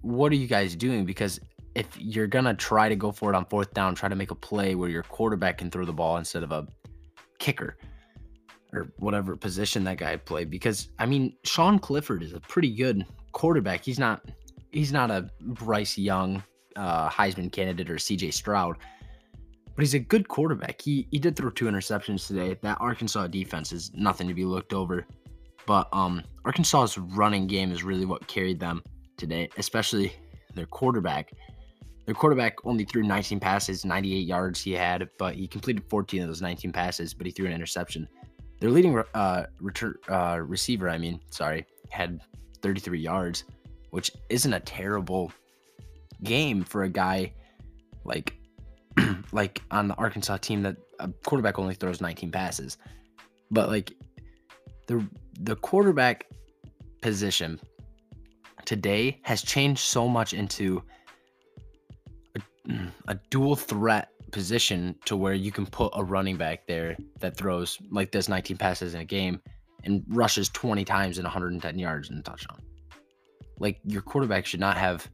what 0.00 0.32
are 0.32 0.36
you 0.36 0.46
guys 0.46 0.74
doing? 0.74 1.04
Because 1.04 1.40
if 1.74 1.86
you're 1.98 2.26
going 2.26 2.46
to 2.46 2.54
try 2.54 2.88
to 2.88 2.96
go 2.96 3.12
for 3.12 3.32
it 3.32 3.36
on 3.36 3.44
fourth 3.46 3.72
down, 3.74 3.94
try 3.94 4.08
to 4.08 4.16
make 4.16 4.30
a 4.30 4.34
play 4.34 4.74
where 4.74 4.88
your 4.88 5.02
quarterback 5.04 5.58
can 5.58 5.70
throw 5.70 5.84
the 5.84 5.92
ball 5.92 6.16
instead 6.16 6.42
of 6.42 6.52
a 6.52 6.66
kicker 7.38 7.76
or 8.72 8.92
whatever 8.98 9.36
position 9.36 9.84
that 9.84 9.98
guy 9.98 10.16
played. 10.16 10.50
Because, 10.50 10.88
I 10.98 11.06
mean, 11.06 11.36
Sean 11.44 11.78
Clifford 11.78 12.22
is 12.22 12.32
a 12.32 12.40
pretty 12.40 12.74
good 12.74 13.06
quarterback. 13.32 13.84
He's 13.84 13.98
not 13.98 14.22
he's 14.72 14.92
not 14.92 15.10
a 15.10 15.28
Bryce 15.40 15.98
Young 15.98 16.42
uh, 16.76 17.08
Heisman 17.08 17.50
candidate 17.52 17.90
or 17.90 17.96
CJ 17.96 18.32
Stroud, 18.32 18.76
but 19.74 19.82
he's 19.82 19.94
a 19.94 19.98
good 19.98 20.28
quarterback. 20.28 20.80
He 20.80 21.08
he 21.10 21.18
did 21.18 21.36
throw 21.36 21.50
two 21.50 21.66
interceptions 21.66 22.26
today. 22.26 22.56
That 22.62 22.78
Arkansas 22.80 23.26
defense 23.28 23.72
is 23.72 23.90
nothing 23.94 24.28
to 24.28 24.34
be 24.34 24.44
looked 24.44 24.72
over. 24.72 25.06
But 25.66 25.88
um, 25.92 26.22
Arkansas's 26.44 26.98
running 26.98 27.46
game 27.46 27.70
is 27.70 27.84
really 27.84 28.04
what 28.04 28.26
carried 28.26 28.58
them 28.58 28.82
today, 29.16 29.48
especially 29.56 30.12
their 30.54 30.66
quarterback. 30.66 31.32
Their 32.06 32.14
quarterback 32.14 32.56
only 32.64 32.84
threw 32.84 33.02
19 33.02 33.38
passes, 33.38 33.84
98 33.84 34.26
yards 34.26 34.60
he 34.60 34.72
had, 34.72 35.08
but 35.18 35.34
he 35.34 35.46
completed 35.46 35.84
14 35.88 36.22
of 36.22 36.28
those 36.28 36.42
19 36.42 36.72
passes, 36.72 37.14
but 37.14 37.26
he 37.26 37.30
threw 37.30 37.46
an 37.46 37.52
interception. 37.52 38.08
Their 38.58 38.70
leading 38.70 39.00
uh, 39.14 39.44
return, 39.60 39.94
uh, 40.08 40.40
receiver, 40.42 40.90
I 40.90 40.98
mean, 40.98 41.20
sorry, 41.30 41.66
had 41.90 42.20
33 42.62 42.98
yards 42.98 43.44
which 43.90 44.10
isn't 44.28 44.52
a 44.52 44.60
terrible 44.60 45.32
game 46.22 46.64
for 46.64 46.82
a 46.82 46.88
guy 46.88 47.32
like 48.04 48.36
like 49.32 49.62
on 49.70 49.88
the 49.88 49.94
Arkansas 49.94 50.38
team 50.38 50.62
that 50.62 50.76
a 50.98 51.08
quarterback 51.24 51.58
only 51.58 51.74
throws 51.74 52.00
19 52.00 52.30
passes. 52.30 52.78
But 53.50 53.68
like 53.68 53.92
the 54.86 55.06
the 55.40 55.56
quarterback 55.56 56.26
position 57.00 57.60
today 58.64 59.20
has 59.22 59.42
changed 59.42 59.80
so 59.80 60.06
much 60.06 60.32
into 60.32 60.82
a, 62.36 62.40
a 63.08 63.14
dual 63.30 63.56
threat 63.56 64.10
position 64.30 64.94
to 65.04 65.16
where 65.16 65.34
you 65.34 65.50
can 65.50 65.66
put 65.66 65.92
a 65.94 66.04
running 66.04 66.36
back 66.36 66.66
there 66.66 66.96
that 67.18 67.36
throws 67.36 67.78
like 67.90 68.10
does 68.10 68.28
19 68.28 68.56
passes 68.56 68.94
in 68.94 69.00
a 69.00 69.04
game 69.04 69.40
and 69.84 70.04
rushes 70.08 70.48
20 70.50 70.84
times 70.84 71.18
in 71.18 71.24
110 71.24 71.78
yards 71.78 72.10
and 72.10 72.20
a 72.20 72.22
touchdown. 72.22 72.58
Like 73.60 73.78
your 73.84 74.02
quarterback 74.02 74.46
should 74.46 74.60
not 74.60 74.76
have 74.76 75.08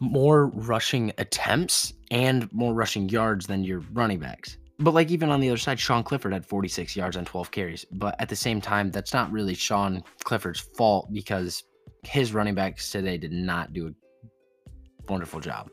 more 0.00 0.46
rushing 0.48 1.12
attempts 1.18 1.92
and 2.10 2.50
more 2.52 2.72
rushing 2.72 3.08
yards 3.08 3.46
than 3.46 3.64
your 3.64 3.80
running 3.92 4.20
backs. 4.20 4.58
But 4.78 4.94
like 4.94 5.10
even 5.10 5.30
on 5.30 5.40
the 5.40 5.48
other 5.48 5.58
side, 5.58 5.80
Sean 5.80 6.04
Clifford 6.04 6.32
had 6.32 6.46
46 6.46 6.94
yards 6.94 7.16
on 7.16 7.24
12 7.24 7.50
carries. 7.50 7.84
But 7.90 8.14
at 8.20 8.28
the 8.28 8.36
same 8.36 8.60
time, 8.60 8.92
that's 8.92 9.12
not 9.12 9.32
really 9.32 9.54
Sean 9.54 10.04
Clifford's 10.22 10.60
fault 10.60 11.12
because 11.12 11.64
his 12.04 12.32
running 12.32 12.54
backs 12.54 12.90
today 12.90 13.18
did 13.18 13.32
not 13.32 13.72
do 13.72 13.88
a 13.88 15.10
wonderful 15.10 15.40
job. 15.40 15.68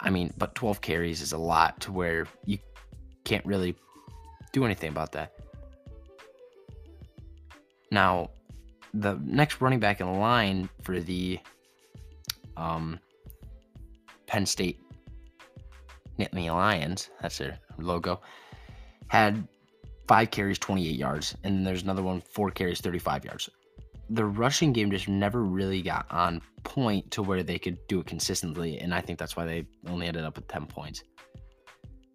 I 0.00 0.10
mean, 0.10 0.32
but 0.38 0.54
12 0.56 0.80
carries 0.80 1.20
is 1.20 1.32
a 1.32 1.38
lot 1.38 1.80
to 1.82 1.92
where 1.92 2.26
you 2.44 2.58
can't 3.24 3.46
really 3.46 3.76
do 4.52 4.64
anything 4.64 4.90
about 4.90 5.12
that. 5.12 5.34
Now, 7.90 8.30
the 9.00 9.18
next 9.24 9.60
running 9.60 9.80
back 9.80 10.00
in 10.00 10.18
line 10.18 10.68
for 10.82 11.00
the 11.00 11.38
um, 12.56 12.98
Penn 14.26 14.44
State 14.44 14.80
Nittany 16.18 16.52
Lions, 16.52 17.10
that's 17.20 17.38
their 17.38 17.58
logo, 17.78 18.20
had 19.06 19.46
five 20.08 20.30
carries, 20.30 20.58
28 20.58 20.96
yards, 20.96 21.36
and 21.44 21.56
then 21.56 21.64
there's 21.64 21.82
another 21.82 22.02
one, 22.02 22.20
four 22.20 22.50
carries, 22.50 22.80
35 22.80 23.24
yards. 23.24 23.48
The 24.10 24.24
rushing 24.24 24.72
game 24.72 24.90
just 24.90 25.06
never 25.06 25.44
really 25.44 25.82
got 25.82 26.06
on 26.10 26.40
point 26.64 27.10
to 27.12 27.22
where 27.22 27.42
they 27.42 27.58
could 27.58 27.78
do 27.88 28.00
it 28.00 28.06
consistently, 28.06 28.78
and 28.78 28.94
I 28.94 29.00
think 29.00 29.18
that's 29.18 29.36
why 29.36 29.44
they 29.44 29.66
only 29.86 30.06
ended 30.06 30.24
up 30.24 30.36
with 30.36 30.48
10 30.48 30.66
points. 30.66 31.04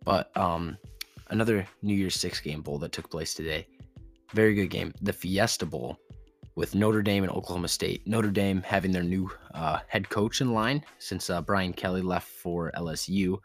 But 0.03 0.35
um, 0.35 0.77
another 1.29 1.65
New 1.81 1.95
Year's 1.95 2.15
Six 2.15 2.41
game 2.41 2.61
bowl 2.61 2.79
that 2.79 2.91
took 2.91 3.09
place 3.09 3.33
today, 3.33 3.67
very 4.33 4.55
good 4.55 4.69
game. 4.69 4.91
The 5.01 5.13
Fiesta 5.13 5.65
Bowl 5.65 5.97
with 6.55 6.75
Notre 6.75 7.01
Dame 7.01 7.23
and 7.23 7.31
Oklahoma 7.31 7.67
State. 7.67 8.05
Notre 8.07 8.31
Dame 8.31 8.61
having 8.61 8.91
their 8.91 9.03
new 9.03 9.29
uh, 9.53 9.79
head 9.87 10.09
coach 10.09 10.41
in 10.41 10.53
line 10.53 10.83
since 10.99 11.29
uh, 11.29 11.41
Brian 11.41 11.73
Kelly 11.73 12.01
left 12.01 12.27
for 12.27 12.71
LSU. 12.75 13.39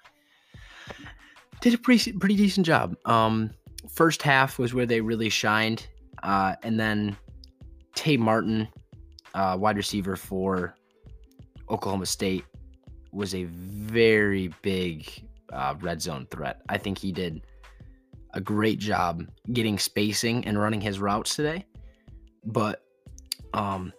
Did 1.61 1.75
a 1.75 1.79
pretty 1.79 2.13
pretty 2.13 2.37
decent 2.37 2.67
job. 2.67 2.97
Um, 3.05 3.51
first 3.91 4.23
half 4.23 4.59
was 4.59 4.75
where 4.75 4.87
they 4.87 5.01
really 5.01 5.29
shined, 5.29 5.87
uh, 6.23 6.55
and 6.63 6.79
then 6.79 7.17
Tay 7.95 8.17
Martin, 8.17 8.69
uh, 9.35 9.57
wide 9.59 9.77
receiver 9.77 10.17
for 10.17 10.75
Oklahoma 11.69 12.07
State, 12.07 12.45
was 13.13 13.35
a 13.35 13.45
very 13.45 14.53
big 14.63 15.11
uh, 15.53 15.75
red 15.81 16.01
zone 16.01 16.27
threat. 16.31 16.63
I 16.69 16.79
think 16.79 16.99
he 16.99 17.11
did 17.11 17.43
a 18.35 18.41
great 18.41 18.79
job 18.79 19.27
getting 19.53 19.79
spacing 19.79 20.47
and 20.47 20.59
running 20.61 20.81
his 20.81 21.01
routes 21.01 21.35
today. 21.35 21.65
But 22.45 22.83
um, 23.55 23.93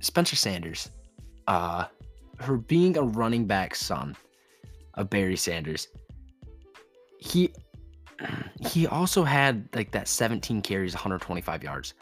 Spencer 0.00 0.36
Sanders, 0.36 0.90
uh, 1.46 1.86
for 2.40 2.56
being 2.56 2.96
a 2.96 3.02
running 3.02 3.46
back 3.46 3.74
son 3.74 4.16
of 4.94 5.10
Barry 5.10 5.36
Sanders, 5.36 5.88
he 7.18 7.52
he 8.60 8.86
also 8.86 9.24
had 9.24 9.68
like 9.74 9.90
that 9.92 10.08
17 10.08 10.62
carries, 10.62 10.94
125 10.94 11.62
yards, 11.62 11.94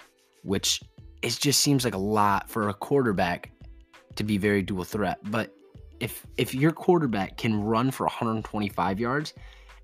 which 0.43 0.83
it 1.23 1.39
just 1.41 1.61
seems 1.61 1.85
like 1.85 1.95
a 1.95 1.99
lot 1.99 2.51
for 2.51 2.69
a 2.69 2.75
quarterback 2.75 3.51
to 4.17 4.25
be 4.25 4.39
very 4.39 4.63
dual 4.63 4.85
threat. 4.85 5.19
But 5.31 5.55
if 6.01 6.27
if 6.37 6.55
your 6.55 6.73
quarterback 6.73 7.37
can 7.37 7.63
run 7.63 7.91
for 7.91 8.07
125 8.07 9.01
yards 9.01 9.35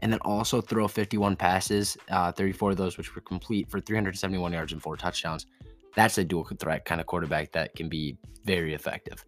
and 0.01 0.13
then 0.13 0.21
also 0.21 0.61
throw 0.61 0.87
51 0.87 1.37
passes, 1.37 1.97
uh, 2.11 2.33
34 2.33 2.73
of 2.73 2.77
those 2.77 2.99
which 2.99 3.15
were 3.15 3.23
complete 3.23 3.71
for 3.71 3.81
371 3.81 4.53
yards 4.53 4.73
and 4.73 4.83
four 4.83 4.97
touchdowns, 4.97 5.47
that's 5.99 6.19
a 6.19 6.25
dual 6.25 6.45
threat 6.45 6.85
kind 6.85 7.01
of 7.01 7.07
quarterback 7.07 7.53
that 7.53 7.75
can 7.75 7.89
be 7.89 8.17
very 8.45 8.75
effective. 8.75 9.25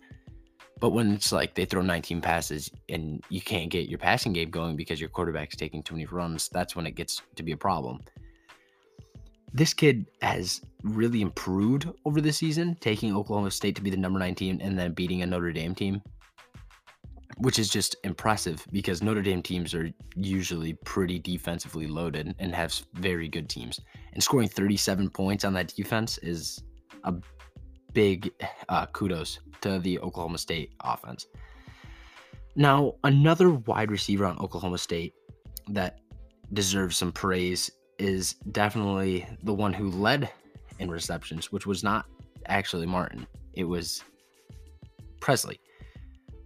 But 0.78 0.90
when 0.90 1.12
it's 1.12 1.30
like 1.30 1.54
they 1.54 1.66
throw 1.66 1.82
19 1.82 2.20
passes 2.22 2.70
and 2.88 3.22
you 3.28 3.42
can't 3.42 3.70
get 3.70 3.88
your 3.88 3.98
passing 3.98 4.32
game 4.32 4.50
going 4.50 4.76
because 4.76 4.98
your 4.98 5.10
quarterback's 5.10 5.56
taking 5.56 5.82
too 5.82 5.94
many 5.94 6.06
runs, 6.06 6.48
that's 6.48 6.74
when 6.74 6.86
it 6.86 6.92
gets 6.92 7.20
to 7.36 7.42
be 7.42 7.52
a 7.52 7.56
problem. 7.56 8.00
This 9.52 9.74
kid 9.74 10.06
has 10.22 10.62
really 10.82 11.20
improved 11.20 11.88
over 12.06 12.20
the 12.20 12.32
season, 12.32 12.76
taking 12.80 13.14
Oklahoma 13.14 13.50
State 13.50 13.76
to 13.76 13.82
be 13.82 13.90
the 13.90 13.96
number 13.96 14.18
nine 14.18 14.34
team 14.34 14.58
and 14.62 14.78
then 14.78 14.94
beating 14.94 15.22
a 15.22 15.26
Notre 15.26 15.52
Dame 15.52 15.74
team. 15.74 16.00
Which 17.40 17.58
is 17.58 17.68
just 17.68 17.96
impressive 18.04 18.66
because 18.70 19.02
Notre 19.02 19.22
Dame 19.22 19.42
teams 19.42 19.74
are 19.74 19.90
usually 20.14 20.74
pretty 20.84 21.18
defensively 21.18 21.86
loaded 21.86 22.34
and 22.38 22.54
have 22.54 22.80
very 22.94 23.28
good 23.28 23.48
teams. 23.48 23.80
And 24.12 24.22
scoring 24.22 24.48
37 24.48 25.08
points 25.10 25.44
on 25.44 25.54
that 25.54 25.74
defense 25.74 26.18
is 26.18 26.62
a 27.04 27.14
big 27.94 28.30
uh, 28.68 28.86
kudos 28.86 29.40
to 29.62 29.78
the 29.78 29.98
Oklahoma 30.00 30.38
State 30.38 30.72
offense. 30.80 31.26
Now, 32.56 32.94
another 33.04 33.50
wide 33.50 33.90
receiver 33.90 34.26
on 34.26 34.38
Oklahoma 34.38 34.78
State 34.78 35.14
that 35.68 36.00
deserves 36.52 36.96
some 36.96 37.12
praise 37.12 37.70
is 37.98 38.34
definitely 38.52 39.26
the 39.44 39.54
one 39.54 39.72
who 39.72 39.90
led 39.90 40.30
in 40.78 40.90
receptions, 40.90 41.52
which 41.52 41.66
was 41.66 41.82
not 41.82 42.06
actually 42.46 42.86
Martin. 42.86 43.26
It 43.54 43.64
was 43.64 44.02
Presley. 45.20 45.60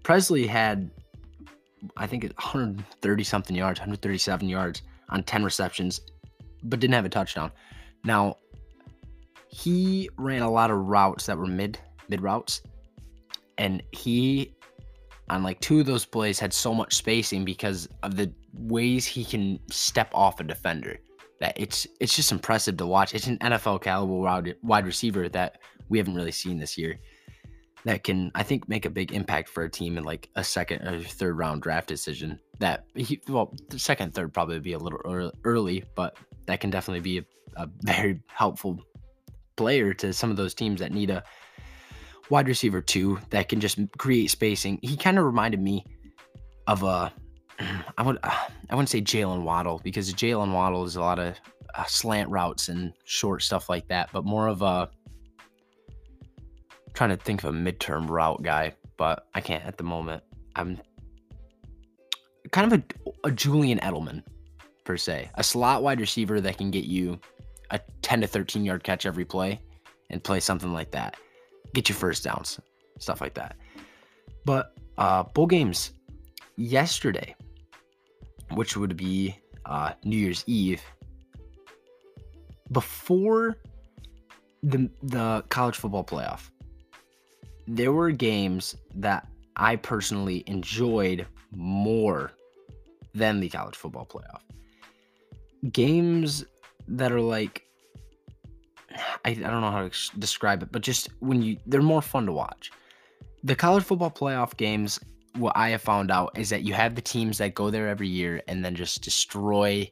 Presley 0.04 0.46
had, 0.46 0.90
I 1.96 2.06
think, 2.06 2.22
130 2.22 3.24
something 3.24 3.56
yards, 3.56 3.80
137 3.80 4.48
yards 4.48 4.82
on 5.08 5.24
10 5.24 5.42
receptions, 5.42 6.00
but 6.62 6.78
didn't 6.78 6.94
have 6.94 7.06
a 7.06 7.08
touchdown. 7.08 7.50
Now, 8.04 8.36
he 9.48 10.08
ran 10.16 10.42
a 10.42 10.50
lot 10.50 10.70
of 10.70 10.78
routes 10.78 11.26
that 11.26 11.38
were 11.38 11.46
mid 11.46 11.78
mid 12.08 12.22
routes, 12.22 12.62
and 13.56 13.82
he 13.92 14.54
on 15.30 15.42
like 15.42 15.58
two 15.60 15.80
of 15.80 15.86
those 15.86 16.04
plays 16.04 16.38
had 16.38 16.52
so 16.52 16.74
much 16.74 16.94
spacing 16.94 17.44
because 17.44 17.88
of 18.02 18.16
the 18.16 18.32
ways 18.52 19.06
he 19.06 19.24
can 19.24 19.58
step 19.70 20.10
off 20.12 20.38
a 20.38 20.44
defender 20.44 20.98
that 21.40 21.54
it's 21.56 21.86
it's 22.00 22.14
just 22.14 22.30
impressive 22.32 22.76
to 22.76 22.86
watch. 22.86 23.14
It's 23.14 23.26
an 23.26 23.38
NFL 23.38 23.82
caliber 23.82 24.54
wide, 24.62 24.86
receiver 24.86 25.28
that 25.30 25.60
we 25.88 25.98
haven't 25.98 26.14
really 26.14 26.32
seen 26.32 26.58
this 26.58 26.76
year 26.76 26.98
that 27.84 28.02
can 28.02 28.30
I 28.34 28.42
think 28.42 28.68
make 28.68 28.86
a 28.86 28.90
big 28.90 29.12
impact 29.12 29.48
for 29.48 29.64
a 29.64 29.70
team 29.70 29.98
in 29.98 30.04
like 30.04 30.30
a 30.36 30.44
second 30.44 30.86
or 30.86 31.02
third 31.02 31.36
round 31.36 31.62
draft 31.62 31.88
decision. 31.88 32.40
That 32.58 32.84
he, 32.94 33.20
well, 33.28 33.54
the 33.68 33.78
second 33.78 34.14
third 34.14 34.32
probably 34.32 34.58
be 34.60 34.72
a 34.72 34.78
little 34.78 35.32
early, 35.44 35.84
but 35.94 36.16
that 36.46 36.60
can 36.60 36.70
definitely 36.70 37.00
be 37.00 37.18
a, 37.18 37.24
a 37.56 37.68
very 37.82 38.20
helpful 38.26 38.80
player 39.56 39.94
to 39.94 40.12
some 40.12 40.30
of 40.30 40.36
those 40.36 40.54
teams 40.54 40.80
that 40.80 40.92
need 40.92 41.10
a 41.10 41.22
wide 42.30 42.48
receiver 42.48 42.80
too 42.80 43.18
that 43.30 43.48
can 43.48 43.60
just 43.60 43.78
create 43.98 44.30
spacing. 44.30 44.78
He 44.82 44.96
kind 44.96 45.18
of 45.18 45.24
reminded 45.24 45.60
me 45.60 45.84
of 46.66 46.82
a 46.82 47.12
I 47.98 48.02
would 48.02 48.18
I 48.22 48.74
wouldn't 48.74 48.88
say 48.88 49.02
Jaylen 49.02 49.42
Waddle 49.42 49.80
because 49.84 50.12
Jaylen 50.14 50.52
Waddle 50.52 50.84
is 50.84 50.96
a 50.96 51.00
lot 51.00 51.18
of 51.18 51.36
uh, 51.74 51.84
slant 51.84 52.30
routes 52.30 52.68
and 52.68 52.92
short 53.04 53.42
stuff 53.42 53.68
like 53.68 53.88
that, 53.88 54.08
but 54.12 54.24
more 54.24 54.48
of 54.48 54.62
a 54.62 54.88
trying 56.94 57.10
to 57.10 57.16
think 57.16 57.44
of 57.44 57.54
a 57.54 57.56
midterm 57.56 58.08
route 58.08 58.42
guy, 58.42 58.74
but 58.96 59.26
I 59.34 59.40
can't 59.40 59.64
at 59.64 59.76
the 59.76 59.84
moment. 59.84 60.22
I'm 60.56 60.80
kind 62.52 62.72
of 62.72 62.80
a, 62.80 63.28
a 63.28 63.30
Julian 63.32 63.78
Edelman 63.80 64.22
per 64.84 64.96
se, 64.96 65.30
a 65.34 65.42
slot 65.42 65.82
wide 65.82 66.00
receiver 66.00 66.40
that 66.40 66.56
can 66.56 66.70
get 66.70 66.84
you 66.84 67.18
a 67.70 67.80
10 68.02 68.20
to 68.20 68.26
13 68.26 68.64
yard 68.64 68.84
catch 68.84 69.06
every 69.06 69.24
play 69.24 69.60
and 70.10 70.22
play 70.22 70.40
something 70.40 70.72
like 70.72 70.92
that. 70.92 71.16
Get 71.72 71.88
your 71.88 71.96
first 71.96 72.22
downs, 72.22 72.60
stuff 72.98 73.20
like 73.20 73.34
that. 73.34 73.56
But 74.44 74.74
uh, 74.96 75.24
bowl 75.24 75.46
games 75.46 75.92
yesterday, 76.56 77.34
which 78.52 78.76
would 78.76 78.96
be 78.96 79.36
uh, 79.64 79.92
New 80.04 80.16
Year's 80.16 80.44
Eve, 80.46 80.82
before 82.70 83.56
the 84.62 84.90
the 85.02 85.44
college 85.48 85.76
football 85.76 86.04
playoff, 86.04 86.50
there 87.66 87.92
were 87.92 88.10
games 88.10 88.76
that 88.94 89.26
I 89.56 89.76
personally 89.76 90.44
enjoyed 90.46 91.26
more 91.52 92.32
than 93.14 93.40
the 93.40 93.48
college 93.48 93.76
football 93.76 94.06
playoff. 94.06 94.42
Games 95.72 96.44
that 96.88 97.12
are 97.12 97.20
like 97.20 97.64
I, 99.24 99.30
I 99.30 99.34
don't 99.34 99.60
know 99.60 99.70
how 99.70 99.88
to 99.88 100.18
describe 100.18 100.62
it, 100.62 100.70
but 100.70 100.82
just 100.82 101.08
when 101.20 101.42
you 101.42 101.56
they're 101.66 101.82
more 101.82 102.02
fun 102.02 102.26
to 102.26 102.32
watch. 102.32 102.70
The 103.42 103.54
college 103.54 103.84
football 103.84 104.10
playoff 104.10 104.56
games, 104.56 104.98
what 105.36 105.56
I 105.56 105.70
have 105.70 105.82
found 105.82 106.10
out 106.10 106.38
is 106.38 106.50
that 106.50 106.62
you 106.62 106.74
have 106.74 106.94
the 106.94 107.02
teams 107.02 107.38
that 107.38 107.54
go 107.54 107.70
there 107.70 107.88
every 107.88 108.08
year 108.08 108.42
and 108.48 108.64
then 108.64 108.74
just 108.74 109.02
destroy 109.02 109.90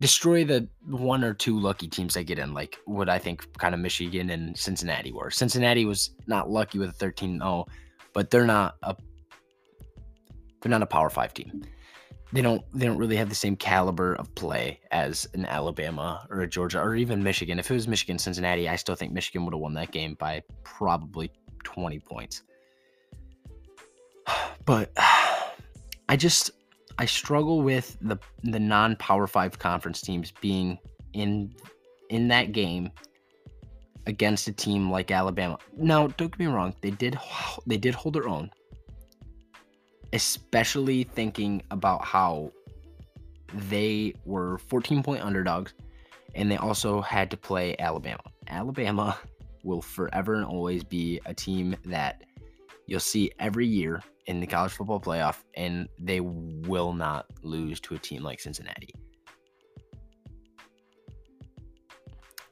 destroy 0.00 0.44
the 0.44 0.68
one 0.86 1.24
or 1.24 1.34
two 1.34 1.58
lucky 1.58 1.88
teams 1.88 2.14
that 2.14 2.24
get 2.24 2.38
in, 2.38 2.54
like 2.54 2.78
what 2.84 3.08
I 3.08 3.18
think 3.18 3.56
kind 3.58 3.74
of 3.74 3.80
Michigan 3.80 4.30
and 4.30 4.56
Cincinnati 4.56 5.12
were. 5.12 5.30
Cincinnati 5.30 5.84
was 5.84 6.10
not 6.26 6.50
lucky 6.50 6.78
with 6.78 6.90
a 6.90 7.04
13-0, 7.04 7.66
but 8.12 8.30
they're 8.30 8.46
not 8.46 8.76
a 8.82 8.96
they're 10.60 10.70
not 10.70 10.82
a 10.82 10.86
power 10.86 11.10
five 11.10 11.34
team 11.34 11.62
they 12.34 12.42
don't 12.42 12.62
they 12.74 12.84
don't 12.84 12.98
really 12.98 13.14
have 13.14 13.28
the 13.28 13.34
same 13.34 13.54
caliber 13.54 14.14
of 14.14 14.34
play 14.34 14.80
as 14.90 15.28
an 15.34 15.46
Alabama 15.46 16.26
or 16.28 16.40
a 16.40 16.48
Georgia 16.48 16.80
or 16.80 16.96
even 16.96 17.22
Michigan. 17.22 17.60
If 17.60 17.70
it 17.70 17.74
was 17.74 17.86
Michigan 17.86 18.18
Cincinnati, 18.18 18.68
I 18.68 18.74
still 18.74 18.96
think 18.96 19.12
Michigan 19.12 19.44
would 19.44 19.54
have 19.54 19.60
won 19.60 19.72
that 19.74 19.92
game 19.92 20.16
by 20.18 20.42
probably 20.64 21.30
20 21.62 22.00
points. 22.00 22.42
But 24.64 24.90
I 26.08 26.16
just 26.16 26.50
I 26.98 27.06
struggle 27.06 27.62
with 27.62 27.96
the 28.00 28.18
the 28.42 28.60
non-power 28.60 29.26
5 29.26 29.58
conference 29.58 30.00
teams 30.00 30.32
being 30.40 30.78
in 31.12 31.54
in 32.10 32.28
that 32.28 32.52
game 32.52 32.90
against 34.06 34.46
a 34.48 34.52
team 34.52 34.90
like 34.90 35.10
Alabama. 35.10 35.58
Now, 35.76 36.08
don't 36.08 36.30
get 36.30 36.38
me 36.38 36.46
wrong, 36.46 36.74
they 36.80 36.90
did 36.90 37.18
they 37.66 37.76
did 37.76 37.94
hold 37.94 38.14
their 38.14 38.28
own 38.28 38.50
especially 40.14 41.02
thinking 41.02 41.60
about 41.72 42.04
how 42.04 42.50
they 43.68 44.14
were 44.24 44.58
14 44.58 45.02
point 45.02 45.22
underdogs 45.22 45.74
and 46.36 46.50
they 46.50 46.56
also 46.56 47.00
had 47.00 47.30
to 47.32 47.36
play 47.36 47.76
Alabama. 47.78 48.22
Alabama 48.46 49.18
will 49.64 49.82
forever 49.82 50.34
and 50.34 50.44
always 50.44 50.84
be 50.84 51.20
a 51.26 51.34
team 51.34 51.74
that 51.84 52.22
you'll 52.86 53.00
see 53.00 53.30
every 53.40 53.66
year 53.66 54.02
in 54.26 54.40
the 54.40 54.46
college 54.46 54.72
football 54.72 55.00
playoff, 55.00 55.42
and 55.54 55.88
they 55.98 56.20
will 56.20 56.92
not 56.92 57.26
lose 57.42 57.80
to 57.80 57.94
a 57.94 57.98
team 57.98 58.22
like 58.22 58.40
Cincinnati. 58.40 58.94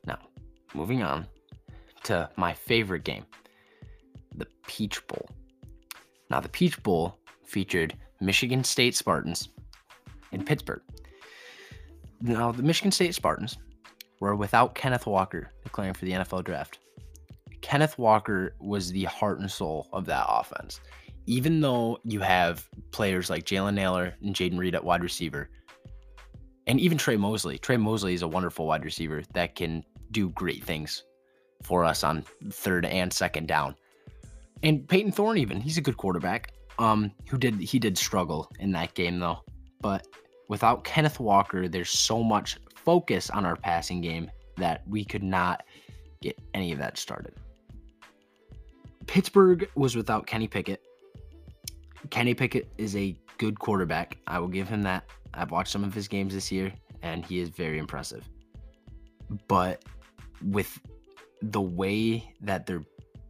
Now, 0.07 0.19
moving 0.75 1.03
on 1.03 1.27
to 2.05 2.29
my 2.37 2.53
favorite 2.53 3.05
game, 3.05 3.25
the 4.37 4.47
Peach 4.67 5.07
Bowl. 5.07 5.29
Now, 6.31 6.41
the 6.41 6.49
Peach 6.49 6.83
Bowl 6.83 7.19
featured 7.45 7.95
Michigan 8.21 8.65
State 8.65 8.95
Spartans 8.95 9.49
in 10.33 10.45
Pittsburgh. 10.45 10.83
Now, 12.21 12.53
the 12.53 12.63
Michigan 12.63 12.93
State 12.93 13.15
Spartans 13.15 13.59
were 14.21 14.37
without 14.37 14.75
Kenneth 14.75 15.07
Walker 15.07 15.51
declaring 15.65 15.95
for 15.95 16.05
the 16.05 16.13
NFL 16.13 16.45
draft. 16.45 16.79
Kenneth 17.61 17.99
Walker 17.99 18.55
was 18.61 18.91
the 18.91 19.05
heart 19.05 19.41
and 19.41 19.51
soul 19.51 19.89
of 19.93 20.05
that 20.07 20.27
offense. 20.29 20.81
Even 21.27 21.61
though 21.61 21.99
you 22.05 22.21
have 22.21 22.69
players 22.91 23.31
like 23.31 23.45
Jalen 23.45 23.75
Nailor 23.75 24.15
and 24.23 24.35
Jayden 24.35 24.59
Reed 24.59 24.75
at 24.75 24.85
wide 24.85 25.03
receiver, 25.03 25.49
and 26.67 26.81
even 26.81 26.99
Tre 26.99 27.17
Mosley. 27.17 27.59
Tre 27.59 27.77
Mosley 27.77 28.15
is 28.15 28.23
a 28.23 28.29
wonderful 28.29 28.67
wide 28.67 28.85
receiver 28.85 29.23
that 29.35 29.55
can 29.55 29.85
do 30.11 30.31
great 30.31 30.65
things 30.65 31.05
for 31.63 31.85
us 31.85 32.05
on 32.05 32.25
third 32.51 32.85
and 32.85 33.13
second 33.13 33.49
down. 33.49 33.75
And 34.63 34.87
Payton 34.89 35.13
Thorne, 35.13 35.39
even 35.39 35.61
he's 35.61 35.79
a 35.79 35.83
good 35.83 35.97
quarterback. 35.97 36.53
Um, 36.79 37.13
who 37.29 37.37
did 37.37 37.61
he 37.61 37.79
did 37.79 37.99
struggle 37.99 38.51
in 38.59 38.73
that 38.73 38.95
game 38.95 39.19
though, 39.19 39.41
but 39.81 40.07
without 40.49 40.85
Kenneth 40.85 41.21
Walker, 41.21 41.69
there's 41.69 41.91
so 41.91 42.23
much 42.23 42.59
focus 42.75 43.31
on 43.31 43.45
our 43.45 43.57
passing 43.57 44.01
game 44.01 44.31
that 44.57 44.83
we 44.89 45.05
could 45.05 45.23
not 45.23 45.65
get 46.21 46.39
any 46.55 46.73
of 46.73 46.79
that 46.79 46.99
started. 46.99 47.35
Pittsburgh 49.07 49.69
was 49.75 49.97
without 49.97 50.27
Kenny 50.27 50.49
Pickett. 50.49 50.83
Kenny 52.11 52.35
Pickett 52.35 52.73
is 52.79 52.97
a 52.97 53.17
good 53.39 53.59
quarterback. 53.59 54.19
I 54.27 54.39
will 54.39 54.49
give 54.49 54.69
him 54.69 54.83
that. 54.83 55.05
I've 55.35 55.51
watched 55.51 55.73
some 55.73 55.85
of 55.85 55.95
his 55.95 56.09
games 56.09 56.35
this 56.35 56.53
year, 56.53 56.73
and 57.03 57.25
he 57.25 57.39
is 57.41 57.49
very 57.49 57.79
impressive. 57.79 58.29
But 59.49 59.85
with 60.43 60.79
the 61.41 61.61
way 61.61 62.33
that 62.41 62.67
their 62.67 62.83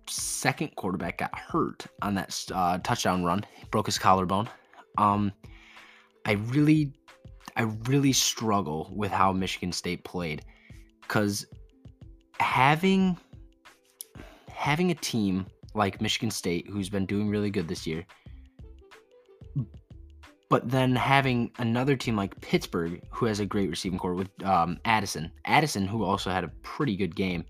second 0.09 0.75
quarterback 0.77 1.19
got 1.19 1.37
hurt 1.39 1.87
on 2.03 2.15
that 2.15 2.45
uh, 2.53 2.79
touchdown 2.79 3.25
run, 3.25 3.45
broke 3.71 3.87
his 3.87 3.99
collarbone. 3.99 4.49
Um, 4.99 5.33
I 6.27 6.33
really, 6.33 6.93
I 7.57 7.63
really 7.89 8.13
struggle 8.13 8.91
with 8.95 9.11
how 9.11 9.33
Michigan 9.33 9.73
State 9.73 10.05
played 10.05 10.45
because 11.03 11.47
having 12.39 13.17
having 14.49 14.91
a 14.91 14.95
team 14.95 15.47
like 15.75 16.01
Michigan 16.01 16.31
State 16.31 16.69
who's 16.69 16.89
been 16.89 17.07
doing 17.07 17.29
really 17.29 17.51
good 17.51 17.67
this 17.67 17.87
year, 17.87 18.05
but 20.53 20.69
then 20.69 20.95
having 20.95 21.51
another 21.59 21.97
team 21.97 22.15
like 22.15 22.41
Pittsburgh 22.41 23.03
who 23.11 23.27
has 23.27 23.41
a 23.41 23.47
great 23.47 23.71
receiving 23.71 23.99
corps 23.99 24.15
with 24.15 24.29
um, 24.45 24.79
Addison, 24.85 25.33
Addison 25.47 25.87
who 25.87 26.05
also 26.05 26.31
had 26.31 26.45
a 26.45 26.49
pretty 26.63 26.95
good 26.95 27.17
game 27.17 27.45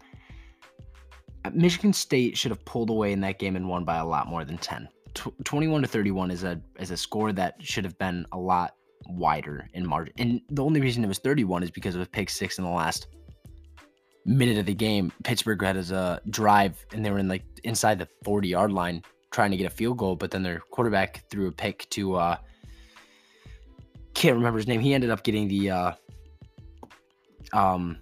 Michigan 1.50 1.92
State 1.92 2.36
should 2.36 2.50
have 2.50 2.64
pulled 2.64 2.90
away 2.90 3.12
in 3.12 3.20
that 3.22 3.38
game 3.38 3.56
and 3.56 3.68
won 3.68 3.84
by 3.84 3.96
a 3.96 4.06
lot 4.06 4.28
more 4.28 4.44
than 4.44 4.58
10. 4.58 4.88
tw- 5.14 5.44
21 5.44 5.82
to 5.82 5.88
31 5.88 6.30
is 6.30 6.44
a 6.44 6.60
is 6.78 6.90
a 6.90 6.96
score 6.96 7.32
that 7.32 7.54
should 7.60 7.84
have 7.84 7.98
been 7.98 8.24
a 8.32 8.38
lot 8.38 8.74
wider 9.08 9.68
in 9.74 9.86
margin. 9.86 10.14
And 10.18 10.40
the 10.50 10.62
only 10.62 10.80
reason 10.80 11.02
it 11.02 11.08
was 11.08 11.18
31 11.18 11.64
is 11.64 11.70
because 11.70 11.96
of 11.96 12.02
a 12.02 12.06
pick 12.06 12.30
six 12.30 12.58
in 12.58 12.64
the 12.64 12.70
last 12.70 13.08
minute 14.24 14.58
of 14.58 14.66
the 14.66 14.74
game. 14.74 15.12
Pittsburgh 15.24 15.60
had 15.60 15.76
as 15.76 15.90
a 15.90 16.20
drive 16.30 16.84
and 16.92 17.04
they 17.04 17.10
were 17.10 17.18
in 17.18 17.28
like 17.28 17.44
inside 17.64 17.98
the 17.98 18.08
40 18.24 18.48
yard 18.48 18.72
line 18.72 19.02
trying 19.32 19.50
to 19.50 19.56
get 19.56 19.66
a 19.66 19.70
field 19.70 19.98
goal, 19.98 20.14
but 20.14 20.30
then 20.30 20.42
their 20.42 20.60
quarterback 20.70 21.28
threw 21.30 21.48
a 21.48 21.52
pick 21.52 21.88
to 21.90 22.14
uh 22.14 22.36
can't 24.14 24.36
remember 24.36 24.58
his 24.58 24.66
name. 24.66 24.80
He 24.80 24.94
ended 24.94 25.10
up 25.10 25.22
getting 25.22 25.48
the 25.48 25.70
uh 25.70 25.92
um 27.52 27.98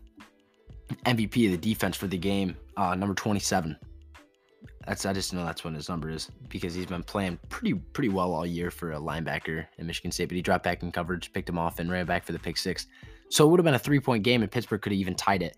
MVP 1.06 1.46
of 1.46 1.52
the 1.52 1.58
defense 1.58 1.96
for 1.96 2.06
the 2.06 2.18
game, 2.18 2.56
uh 2.76 2.94
number 2.94 3.14
27. 3.14 3.76
That's 4.86 5.04
I 5.04 5.12
just 5.12 5.32
know 5.34 5.44
that's 5.44 5.62
when 5.62 5.74
his 5.74 5.88
number 5.88 6.08
is 6.08 6.30
because 6.48 6.74
he's 6.74 6.86
been 6.86 7.02
playing 7.02 7.38
pretty 7.48 7.74
pretty 7.74 8.08
well 8.08 8.32
all 8.32 8.46
year 8.46 8.70
for 8.70 8.92
a 8.92 8.98
linebacker 8.98 9.66
in 9.78 9.86
Michigan 9.86 10.10
State. 10.10 10.28
But 10.28 10.36
he 10.36 10.42
dropped 10.42 10.64
back 10.64 10.82
in 10.82 10.90
coverage, 10.90 11.32
picked 11.32 11.48
him 11.48 11.58
off, 11.58 11.78
and 11.78 11.90
ran 11.90 12.06
back 12.06 12.24
for 12.24 12.32
the 12.32 12.38
pick 12.38 12.56
six. 12.56 12.86
So 13.28 13.46
it 13.46 13.50
would 13.50 13.60
have 13.60 13.64
been 13.64 13.74
a 13.74 13.78
three 13.78 14.00
point 14.00 14.24
game, 14.24 14.42
and 14.42 14.50
Pittsburgh 14.50 14.80
could 14.80 14.92
have 14.92 15.00
even 15.00 15.14
tied 15.14 15.42
it. 15.42 15.56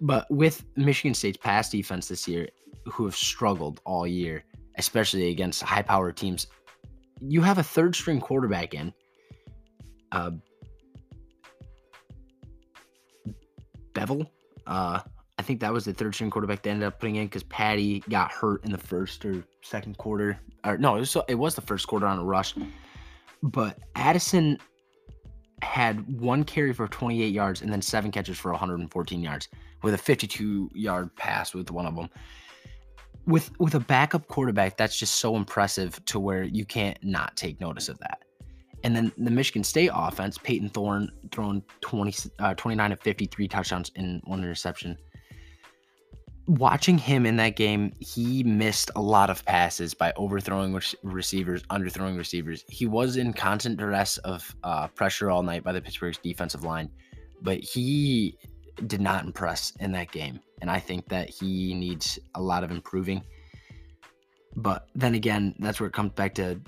But 0.00 0.28
with 0.30 0.64
Michigan 0.76 1.14
State's 1.14 1.38
pass 1.38 1.70
defense 1.70 2.08
this 2.08 2.26
year, 2.26 2.48
who 2.86 3.04
have 3.04 3.14
struggled 3.14 3.80
all 3.84 4.06
year, 4.06 4.44
especially 4.76 5.28
against 5.28 5.62
high 5.62 5.82
power 5.82 6.10
teams, 6.10 6.48
you 7.20 7.40
have 7.40 7.58
a 7.58 7.62
third 7.62 7.94
string 7.94 8.20
quarterback 8.20 8.74
in. 8.74 8.92
Uh, 10.12 10.30
Beville, 13.94 14.30
uh, 14.66 15.00
I 15.38 15.42
think 15.42 15.60
that 15.60 15.72
was 15.72 15.84
the 15.86 15.92
third 15.92 16.14
string 16.14 16.30
quarterback 16.30 16.62
they 16.62 16.70
ended 16.70 16.86
up 16.86 17.00
putting 17.00 17.16
in 17.16 17.26
because 17.26 17.42
Patti 17.42 18.00
got 18.08 18.30
hurt 18.30 18.64
in 18.64 18.70
the 18.70 18.78
first 18.78 19.24
or 19.24 19.44
second 19.62 19.98
quarter. 19.98 20.38
Or 20.64 20.78
no, 20.78 20.96
it 20.96 21.00
was, 21.00 21.16
it 21.28 21.34
was 21.34 21.54
the 21.54 21.62
first 21.62 21.86
quarter 21.88 22.06
on 22.06 22.18
a 22.18 22.24
rush. 22.24 22.54
But 23.42 23.78
Addison 23.96 24.58
had 25.62 26.20
one 26.20 26.44
carry 26.44 26.72
for 26.72 26.86
28 26.88 27.32
yards 27.32 27.62
and 27.62 27.72
then 27.72 27.82
seven 27.82 28.10
catches 28.10 28.38
for 28.38 28.50
114 28.50 29.20
yards 29.20 29.48
with 29.82 29.94
a 29.94 29.98
52 29.98 30.70
yard 30.74 31.14
pass 31.16 31.54
with 31.54 31.70
one 31.70 31.86
of 31.86 31.96
them. 31.96 32.08
With 33.26 33.50
with 33.60 33.76
a 33.76 33.80
backup 33.80 34.26
quarterback, 34.26 34.76
that's 34.76 34.98
just 34.98 35.16
so 35.16 35.36
impressive 35.36 36.04
to 36.06 36.18
where 36.18 36.42
you 36.42 36.64
can't 36.64 36.98
not 37.02 37.36
take 37.36 37.60
notice 37.60 37.88
of 37.88 37.98
that. 37.98 38.24
And 38.84 38.96
then 38.96 39.12
the 39.16 39.30
Michigan 39.30 39.64
State 39.64 39.90
offense, 39.94 40.38
Payton 40.38 40.70
Thorne 40.70 41.10
thrown 41.30 41.62
20, 41.82 42.30
uh, 42.38 42.54
29 42.54 42.92
of 42.92 43.00
53 43.00 43.48
touchdowns 43.48 43.92
in 43.94 44.20
one 44.24 44.40
interception 44.40 44.98
watching 46.46 46.98
him 46.98 47.24
in 47.24 47.36
that 47.36 47.56
game, 47.56 47.92
he 48.00 48.42
missed 48.42 48.90
a 48.96 49.00
lot 49.00 49.30
of 49.30 49.44
passes 49.44 49.94
by 49.94 50.12
overthrowing 50.16 50.78
receivers, 51.02 51.62
underthrowing 51.64 52.16
receivers. 52.16 52.64
He 52.68 52.86
was 52.86 53.16
in 53.16 53.32
constant 53.32 53.76
duress 53.76 54.18
of 54.18 54.54
uh, 54.64 54.88
pressure 54.88 55.30
all 55.30 55.42
night 55.42 55.62
by 55.64 55.72
the 55.72 55.80
Pittsburgh's 55.80 56.18
defensive 56.18 56.64
line, 56.64 56.90
but 57.40 57.58
he 57.58 58.36
did 58.86 59.00
not 59.00 59.24
impress 59.24 59.72
in 59.80 59.92
that 59.92 60.10
game. 60.10 60.40
And 60.60 60.70
I 60.70 60.78
think 60.78 61.08
that 61.08 61.28
he 61.28 61.74
needs 61.74 62.18
a 62.34 62.42
lot 62.42 62.64
of 62.64 62.70
improving. 62.70 63.22
But 64.56 64.88
then 64.94 65.14
again, 65.14 65.54
that's 65.58 65.80
where 65.80 65.88
it 65.88 65.92
comes 65.92 66.12
back 66.12 66.34
to 66.34 66.60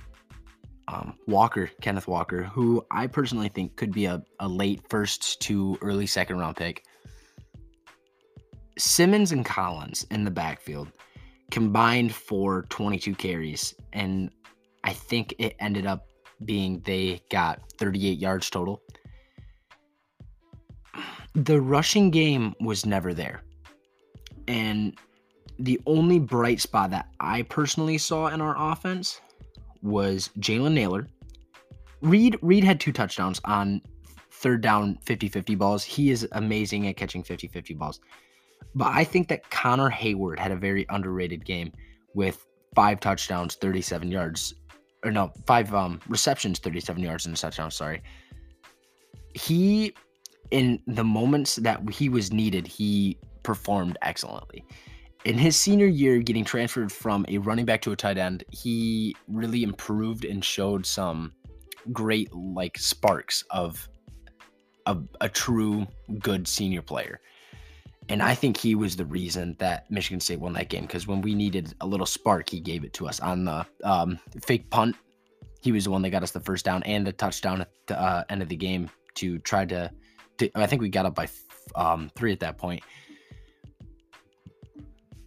um, 0.89 1.15
Walker, 1.27 1.71
Kenneth 1.81 2.07
Walker, 2.07 2.43
who 2.43 2.85
I 2.91 3.07
personally 3.07 3.49
think 3.49 3.77
could 3.77 3.93
be 3.93 4.07
a, 4.07 4.23
a 4.41 4.49
late 4.49 4.83
first 4.89 5.41
to 5.43 5.79
early 5.81 6.07
second 6.07 6.39
round 6.39 6.57
pick 6.57 6.85
Simmons 8.79 9.33
and 9.33 9.45
Collins 9.45 10.07
in 10.11 10.25
the 10.25 10.31
backfield 10.31 10.89
combined 11.51 12.15
for 12.15 12.63
22 12.71 13.15
carries. 13.15 13.75
And 13.93 14.31
I 14.83 14.93
think 14.93 15.35
it 15.39 15.55
ended 15.61 15.87
up 15.87 16.07
being 16.45 16.81
they 16.81 17.23
got 17.31 17.61
38 17.79 18.19
yards 18.19 18.51
total. 18.51 18.83
The 21.35 21.61
rushing 21.61 22.11
game 22.11 22.55
was 22.61 22.87
never 22.87 23.15
there. 23.15 23.43
And 24.49 24.99
the 25.59 25.81
only 25.87 26.19
bright 26.19 26.61
spot 26.61 26.91
that 26.91 27.09
I 27.21 27.43
personally 27.43 27.99
saw 27.99 28.29
in 28.29 28.41
our 28.41 28.73
offense 28.73 29.21
was 29.85 30.31
Jalen 30.41 30.73
Nailor. 30.73 31.07
Reed 32.01 32.37
Reed 32.43 32.65
had 32.65 32.81
two 32.81 32.93
touchdowns 32.93 33.41
on 33.45 33.81
third 34.31 34.61
down 34.61 34.99
50-50 35.07 35.57
balls. 35.57 35.85
He 35.85 36.11
is 36.11 36.27
amazing 36.33 36.87
at 36.89 36.97
catching 36.97 37.23
50-50 37.23 37.79
balls. 37.79 38.01
But 38.75 38.89
I 38.89 39.05
think 39.05 39.29
that 39.29 39.49
Connor 39.51 39.91
Heyward 39.91 40.39
had 40.39 40.51
a 40.51 40.57
very 40.57 40.85
underrated 40.91 41.45
game 41.45 41.73
with 42.15 42.45
five 42.75 43.01
touchdowns, 43.01 43.55
37 43.55 44.11
yards, 44.11 44.55
or 45.05 45.11
no, 45.11 45.33
five 45.47 45.73
um, 45.75 46.01
receptions, 46.09 46.59
37 46.59 47.03
yards 47.03 47.27
and 47.27 47.37
a 47.37 47.39
touchdown. 47.39 47.71
Sorry. 47.71 48.03
He, 49.35 49.95
in 50.51 50.81
the 50.87 51.05
moments 51.05 51.57
that 51.57 51.89
he 51.89 52.09
was 52.09 52.33
needed, 52.33 52.67
he 52.67 53.19
performed 53.43 53.97
excellently. 54.03 54.65
In 55.25 55.39
his 55.39 55.57
senior 55.57 55.87
year, 55.87 56.19
getting 56.19 56.45
transferred 56.45 56.93
from 56.93 57.25
a 57.29 57.39
running 57.39 57.65
back 57.65 57.81
to 57.83 57.93
a 57.93 57.97
tight 57.97 58.19
end, 58.19 58.45
he 58.51 59.17
really 59.27 59.63
improved 59.63 60.27
and 60.27 60.45
showed 60.45 60.85
some 60.85 61.33
great 61.93 62.33
like 62.35 62.77
sparks 62.79 63.43
of 63.51 63.89
a, 64.85 64.99
a 65.23 65.29
true 65.29 65.87
good 66.19 66.47
senior 66.47 66.83
player. 66.83 67.21
And 68.11 68.23
I 68.23 68.35
think 68.35 68.59
he 68.59 68.75
was 68.75 68.97
the 68.97 69.07
reason 69.07 69.57
that 69.59 69.91
Michigan 69.91 70.21
State 70.21 70.41
won 70.41 70.53
that 70.55 70.69
game 70.69 70.83
because 70.83 71.07
when 71.07 71.23
we 71.23 71.35
needed 71.35 71.75
a 71.81 71.87
little 71.87 72.05
spark, 72.05 72.51
he 72.51 72.61
gave 72.61 72.85
it 72.85 72.93
to 72.95 73.09
us 73.09 73.19
on 73.21 73.47
the 73.47 73.65
um, 73.83 74.19
fake 74.43 74.69
punt. 74.69 74.95
He 75.63 75.73
was 75.73 75.85
the 75.85 75.91
one 75.91 76.03
that 76.03 76.11
got 76.11 76.23
us 76.23 76.33
the 76.33 76.41
first 76.41 76.67
down 76.67 76.83
and 76.83 77.07
the 77.07 77.13
touchdown 77.13 77.63
at 77.63 77.71
the 77.87 77.99
uh, 77.99 78.25
end 78.29 78.43
of 78.43 78.51
the 78.51 78.57
game 78.57 78.91
to 79.15 79.39
try 79.39 79.65
to, 79.65 79.91
to. 80.37 80.51
I 80.55 80.67
think 80.67 80.83
we 80.83 80.91
got 80.91 81.07
up 81.07 81.15
by 81.15 81.29
um, 81.75 82.11
three 82.15 82.33
at 82.33 82.41
that 82.41 82.59
point. 82.59 82.83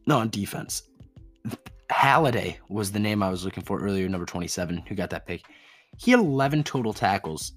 No, 0.08 0.20
on 0.20 0.30
defense. 0.30 0.84
Haladay 1.92 2.58
was 2.70 2.92
the 2.92 3.00
name 3.00 3.22
I 3.22 3.30
was 3.30 3.46
looking 3.46 3.64
for 3.64 3.80
earlier, 3.80 4.08
number 4.10 4.26
27, 4.26 4.84
who 4.88 4.96
got 4.96 5.10
that 5.12 5.28
pick. 5.28 5.44
He 5.98 6.12
had 6.12 6.20
11 6.20 6.64
total 6.64 6.94
tackles 6.94 7.54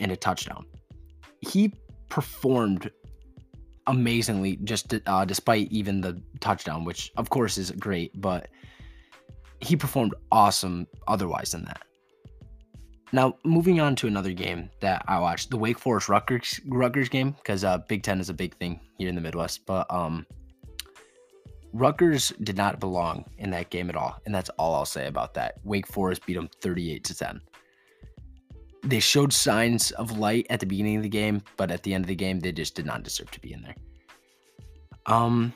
and 0.00 0.10
a 0.10 0.16
touchdown. 0.16 0.64
He 1.40 1.74
performed 2.08 2.90
amazingly 3.86 4.56
just 4.64 4.94
uh, 5.06 5.24
despite 5.24 5.70
even 5.72 6.00
the 6.00 6.20
touchdown 6.40 6.84
which 6.84 7.10
of 7.16 7.30
course 7.30 7.58
is 7.58 7.70
great 7.72 8.12
but 8.20 8.48
he 9.60 9.74
performed 9.74 10.14
awesome 10.30 10.86
otherwise 11.08 11.50
than 11.50 11.64
that 11.64 11.82
now 13.12 13.36
moving 13.44 13.80
on 13.80 13.96
to 13.96 14.06
another 14.06 14.32
game 14.32 14.70
that 14.80 15.02
i 15.08 15.18
watched 15.18 15.50
the 15.50 15.56
wake 15.56 15.78
forest 15.78 16.08
rutgers, 16.08 16.60
rutgers 16.68 17.08
game 17.08 17.32
because 17.32 17.64
uh, 17.64 17.78
big 17.88 18.02
ten 18.04 18.20
is 18.20 18.28
a 18.28 18.34
big 18.34 18.54
thing 18.56 18.78
here 18.98 19.08
in 19.08 19.16
the 19.16 19.20
midwest 19.20 19.66
but 19.66 19.84
um 19.92 20.24
rutgers 21.72 22.32
did 22.42 22.56
not 22.56 22.80
belong 22.80 23.24
in 23.38 23.50
that 23.50 23.70
game 23.70 23.88
at 23.88 23.96
all 23.96 24.20
and 24.26 24.34
that's 24.34 24.50
all 24.50 24.74
i'll 24.74 24.84
say 24.84 25.06
about 25.06 25.34
that 25.34 25.54
wake 25.64 25.86
forest 25.86 26.24
beat 26.26 26.34
them 26.34 26.48
38 26.60 27.04
to 27.04 27.14
10 27.14 27.40
they 28.82 29.00
showed 29.00 29.32
signs 29.32 29.92
of 29.92 30.18
light 30.18 30.46
at 30.50 30.60
the 30.60 30.66
beginning 30.66 30.96
of 30.96 31.02
the 31.02 31.08
game, 31.08 31.42
but 31.56 31.70
at 31.70 31.82
the 31.82 31.94
end 31.94 32.04
of 32.04 32.08
the 32.08 32.14
game, 32.14 32.40
they 32.40 32.52
just 32.52 32.74
did 32.74 32.86
not 32.86 33.02
deserve 33.02 33.30
to 33.30 33.40
be 33.40 33.52
in 33.52 33.62
there. 33.62 33.76
Um, 35.06 35.52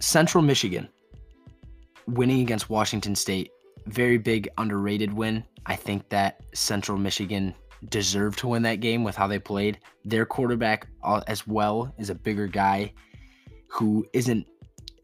Central 0.00 0.42
Michigan 0.42 0.88
winning 2.06 2.40
against 2.40 2.68
Washington 2.68 3.14
State, 3.14 3.50
very 3.86 4.18
big 4.18 4.48
underrated 4.58 5.12
win. 5.12 5.44
I 5.66 5.76
think 5.76 6.08
that 6.10 6.40
Central 6.52 6.98
Michigan 6.98 7.54
deserved 7.88 8.38
to 8.40 8.48
win 8.48 8.62
that 8.62 8.80
game 8.80 9.04
with 9.04 9.14
how 9.14 9.26
they 9.26 9.38
played. 9.38 9.78
Their 10.04 10.26
quarterback, 10.26 10.88
uh, 11.02 11.22
as 11.26 11.46
well, 11.46 11.94
is 11.98 12.10
a 12.10 12.14
bigger 12.14 12.46
guy 12.46 12.92
who 13.68 14.04
isn't 14.12 14.46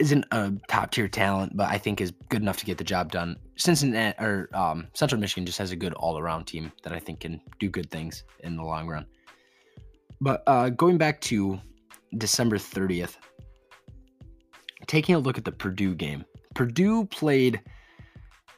isn't 0.00 0.24
a 0.32 0.50
top 0.66 0.90
tier 0.90 1.06
talent, 1.06 1.54
but 1.54 1.68
I 1.68 1.76
think 1.76 2.00
is 2.00 2.10
good 2.30 2.40
enough 2.40 2.56
to 2.56 2.64
get 2.64 2.78
the 2.78 2.84
job 2.84 3.12
done. 3.12 3.36
Cincinnati 3.56 4.16
or 4.18 4.48
um, 4.54 4.88
Central 4.94 5.20
Michigan 5.20 5.44
just 5.44 5.58
has 5.58 5.70
a 5.70 5.76
good 5.76 5.92
all 5.92 6.18
around 6.18 6.46
team 6.46 6.72
that 6.82 6.92
I 6.92 6.98
think 6.98 7.20
can 7.20 7.40
do 7.58 7.68
good 7.68 7.90
things 7.90 8.24
in 8.40 8.56
the 8.56 8.62
long 8.62 8.88
run. 8.88 9.06
But 10.20 10.42
uh, 10.46 10.70
going 10.70 10.96
back 10.96 11.20
to 11.22 11.60
December 12.16 12.56
30th, 12.56 13.16
taking 14.86 15.14
a 15.14 15.18
look 15.18 15.36
at 15.36 15.44
the 15.44 15.52
Purdue 15.52 15.94
game, 15.94 16.24
Purdue 16.54 17.04
played 17.06 17.60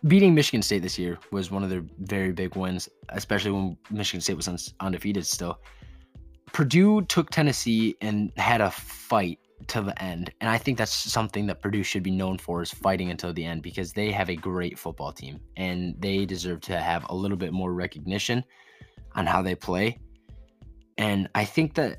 beating 0.07 0.35
Michigan 0.35 0.63
State 0.63 0.83
this 0.83 0.99
year 0.99 1.19
was 1.33 1.51
one 1.51 1.65
of 1.65 1.71
their 1.71 1.85
very 1.99 2.33
big 2.33 2.55
wins, 2.55 2.89
especially 3.11 3.51
when 3.51 3.77
Michigan 3.91 4.21
State 4.21 4.37
was 4.37 4.73
undefeated 4.81 5.27
still. 5.27 5.59
Purdue 6.53 7.03
took 7.03 7.31
Tennessee 7.31 7.97
and 8.01 8.31
had 8.37 8.61
a 8.61 8.71
fight 8.71 9.41
to 9.69 9.83
the 9.83 10.03
end. 10.03 10.33
And 10.41 10.49
I 10.51 10.59
think 10.59 10.79
that's 10.79 10.93
something 10.93 11.47
that 11.47 11.63
Purdue 11.63 11.83
should 11.83 12.03
be 12.03 12.11
known 12.11 12.39
for 12.39 12.63
is 12.63 12.71
fighting 12.71 13.11
until 13.11 13.33
the 13.33 13.45
end 13.45 13.63
because 13.63 13.93
they 13.93 14.11
have 14.11 14.31
a 14.31 14.37
great 14.37 14.79
football 14.79 15.13
team 15.13 15.41
and 15.57 15.95
they 15.99 16.25
deserve 16.25 16.61
to 16.63 16.79
have 16.79 17.07
a 17.09 17.15
little 17.15 17.37
bit 17.37 17.53
more 17.53 17.73
recognition 17.73 18.45
on 19.15 19.27
how 19.27 19.43
they 19.43 19.55
play. 19.55 19.99
And 20.99 21.29
I 21.35 21.45
think 21.45 21.75
that 21.75 21.99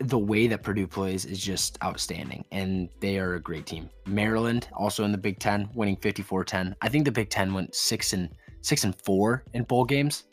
the 0.00 0.18
way 0.18 0.46
that 0.46 0.62
Purdue 0.62 0.86
plays 0.86 1.24
is 1.24 1.40
just 1.40 1.76
outstanding, 1.82 2.44
and 2.52 2.88
they 3.00 3.18
are 3.18 3.34
a 3.34 3.40
great 3.40 3.66
team. 3.66 3.90
Maryland 4.06 4.68
also 4.72 5.04
in 5.04 5.10
the 5.10 5.18
Big 5.18 5.40
Ten, 5.40 5.68
winning 5.74 5.96
54-10. 5.96 6.74
I 6.80 6.88
think 6.88 7.04
the 7.04 7.12
Big 7.12 7.30
Ten 7.30 7.52
went 7.52 7.74
six 7.74 8.12
and 8.12 8.30
six 8.60 8.84
and 8.84 8.94
four 9.02 9.44
in 9.54 9.64
bowl 9.64 9.84
games 9.84 10.24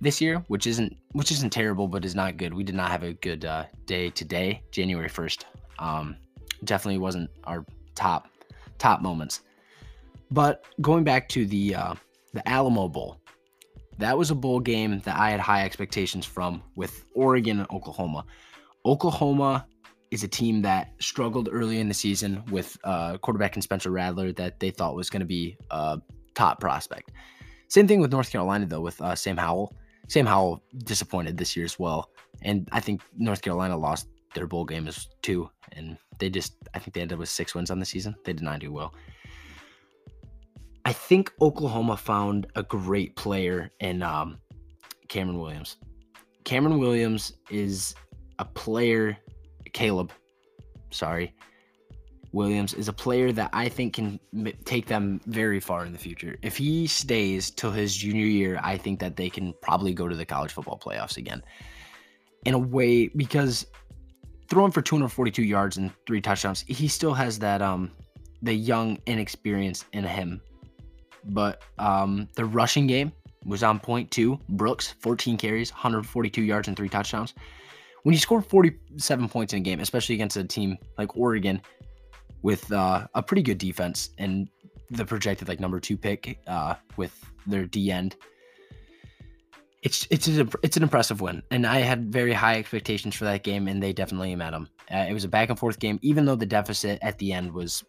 this 0.00 0.20
year, 0.20 0.44
which 0.48 0.66
isn't 0.66 0.96
which 1.12 1.30
isn't 1.32 1.50
terrible, 1.50 1.88
but 1.88 2.04
is 2.04 2.14
not 2.14 2.36
good. 2.36 2.52
We 2.52 2.64
did 2.64 2.74
not 2.74 2.90
have 2.90 3.02
a 3.02 3.14
good 3.14 3.44
uh, 3.44 3.64
day 3.86 4.10
today, 4.10 4.62
January 4.70 5.08
1st. 5.08 5.44
Um, 5.78 6.16
definitely 6.64 6.98
wasn't 6.98 7.30
our 7.44 7.64
top 7.94 8.28
top 8.78 9.00
moments. 9.00 9.40
But 10.30 10.64
going 10.80 11.04
back 11.04 11.28
to 11.30 11.46
the 11.46 11.74
uh, 11.74 11.94
the 12.32 12.46
Alamo 12.48 12.88
Bowl, 12.88 13.18
that 13.98 14.16
was 14.16 14.30
a 14.30 14.34
bowl 14.34 14.60
game 14.60 15.00
that 15.00 15.16
I 15.16 15.30
had 15.30 15.40
high 15.40 15.64
expectations 15.64 16.26
from 16.26 16.62
with 16.74 17.04
Oregon 17.14 17.60
and 17.60 17.70
Oklahoma. 17.70 18.24
Oklahoma 18.84 19.66
is 20.10 20.22
a 20.22 20.28
team 20.28 20.62
that 20.62 20.92
struggled 21.00 21.48
early 21.50 21.80
in 21.80 21.88
the 21.88 21.94
season 21.94 22.42
with 22.50 22.76
uh, 22.84 23.18
quarterback 23.18 23.54
and 23.56 23.62
Spencer 23.62 23.90
Rattler 23.90 24.32
that 24.32 24.60
they 24.60 24.70
thought 24.70 24.94
was 24.94 25.10
going 25.10 25.20
to 25.20 25.26
be 25.26 25.56
a 25.70 25.98
top 26.34 26.60
prospect. 26.60 27.10
Same 27.68 27.88
thing 27.88 28.00
with 28.00 28.12
North 28.12 28.30
Carolina 28.30 28.66
though 28.66 28.80
with 28.80 29.00
uh, 29.00 29.14
Sam 29.14 29.36
Howell. 29.36 29.74
Sam 30.08 30.26
Howell 30.26 30.62
disappointed 30.84 31.36
this 31.36 31.56
year 31.56 31.64
as 31.64 31.78
well, 31.80 32.10
and 32.42 32.68
I 32.70 32.78
think 32.78 33.02
North 33.16 33.42
Carolina 33.42 33.76
lost 33.76 34.06
their 34.36 34.46
bowl 34.46 34.64
game 34.64 34.86
is 34.86 35.08
two, 35.22 35.50
and 35.72 35.98
they 36.20 36.30
just 36.30 36.54
I 36.74 36.78
think 36.78 36.94
they 36.94 37.00
ended 37.00 37.16
up 37.16 37.18
with 37.18 37.28
six 37.28 37.54
wins 37.54 37.70
on 37.72 37.80
the 37.80 37.86
season. 37.86 38.14
They 38.24 38.32
did 38.32 38.44
not 38.44 38.60
do 38.60 38.72
well. 38.72 38.94
I 40.84 40.92
think 40.92 41.32
Oklahoma 41.40 41.96
found 41.96 42.46
a 42.54 42.62
great 42.62 43.16
player 43.16 43.72
in 43.80 44.02
um, 44.04 44.38
Cameron 45.08 45.40
Williams. 45.40 45.78
Cameron 46.44 46.78
Williams 46.78 47.32
is 47.50 47.96
a 48.38 48.44
player. 48.44 49.16
Caleb, 49.72 50.12
sorry, 50.90 51.34
Williams 52.36 52.74
is 52.74 52.88
a 52.88 52.92
player 52.92 53.32
that 53.32 53.50
I 53.54 53.68
think 53.68 53.94
can 53.94 54.20
take 54.64 54.86
them 54.86 55.20
very 55.26 55.58
far 55.58 55.86
in 55.86 55.92
the 55.92 55.98
future. 55.98 56.36
If 56.42 56.56
he 56.56 56.86
stays 56.86 57.50
till 57.50 57.70
his 57.70 57.96
junior 57.96 58.26
year, 58.26 58.60
I 58.62 58.76
think 58.76 59.00
that 59.00 59.16
they 59.16 59.30
can 59.30 59.54
probably 59.62 59.94
go 59.94 60.06
to 60.06 60.14
the 60.14 60.24
college 60.24 60.52
football 60.52 60.78
playoffs 60.78 61.16
again. 61.16 61.42
In 62.44 62.54
a 62.54 62.58
way, 62.58 63.08
because 63.08 63.66
throwing 64.48 64.72
for 64.72 64.82
242 64.82 65.42
yards 65.42 65.76
and 65.76 65.90
three 66.06 66.20
touchdowns, 66.20 66.64
he 66.66 66.88
still 66.88 67.14
has 67.14 67.38
that 67.40 67.62
um 67.62 67.90
the 68.42 68.54
young 68.54 68.98
inexperience 69.06 69.84
in 69.92 70.04
him. 70.04 70.40
But 71.24 71.62
um 71.78 72.28
the 72.34 72.44
rushing 72.44 72.86
game 72.86 73.12
was 73.44 73.62
on 73.62 73.78
point 73.78 74.10
too. 74.10 74.40
Brooks, 74.48 74.94
14 75.00 75.36
carries, 75.36 75.72
142 75.72 76.42
yards 76.42 76.68
and 76.68 76.76
three 76.76 76.88
touchdowns. 76.88 77.34
When 78.02 78.12
you 78.12 78.18
score 78.18 78.40
47 78.40 79.28
points 79.28 79.52
in 79.52 79.58
a 79.58 79.62
game, 79.62 79.80
especially 79.80 80.14
against 80.14 80.36
a 80.36 80.44
team 80.44 80.78
like 80.96 81.16
Oregon 81.16 81.60
with 82.42 82.70
uh, 82.70 83.06
a 83.14 83.22
pretty 83.22 83.42
good 83.42 83.58
defense 83.58 84.10
and 84.18 84.48
the 84.90 85.04
projected 85.04 85.48
like 85.48 85.58
number 85.58 85.80
two 85.80 85.96
pick 85.96 86.38
uh, 86.46 86.74
with 86.96 87.12
their 87.46 87.66
D 87.66 87.90
end, 87.90 88.16
it's 89.82 90.06
it's 90.10 90.28
a, 90.28 90.48
it's 90.62 90.76
an 90.76 90.82
impressive 90.82 91.20
win, 91.20 91.42
and 91.50 91.66
I 91.66 91.78
had 91.78 92.12
very 92.12 92.32
high 92.32 92.58
expectations 92.58 93.14
for 93.14 93.24
that 93.24 93.44
game, 93.44 93.68
and 93.68 93.82
they 93.82 93.92
definitely 93.92 94.34
met 94.34 94.50
them. 94.50 94.68
Uh, 94.92 95.06
it 95.08 95.12
was 95.12 95.24
a 95.24 95.28
back 95.28 95.50
and 95.50 95.58
forth 95.58 95.78
game, 95.78 95.98
even 96.02 96.24
though 96.24 96.36
the 96.36 96.46
deficit 96.46 96.98
at 97.02 97.18
the 97.18 97.32
end 97.32 97.52
was 97.52 97.84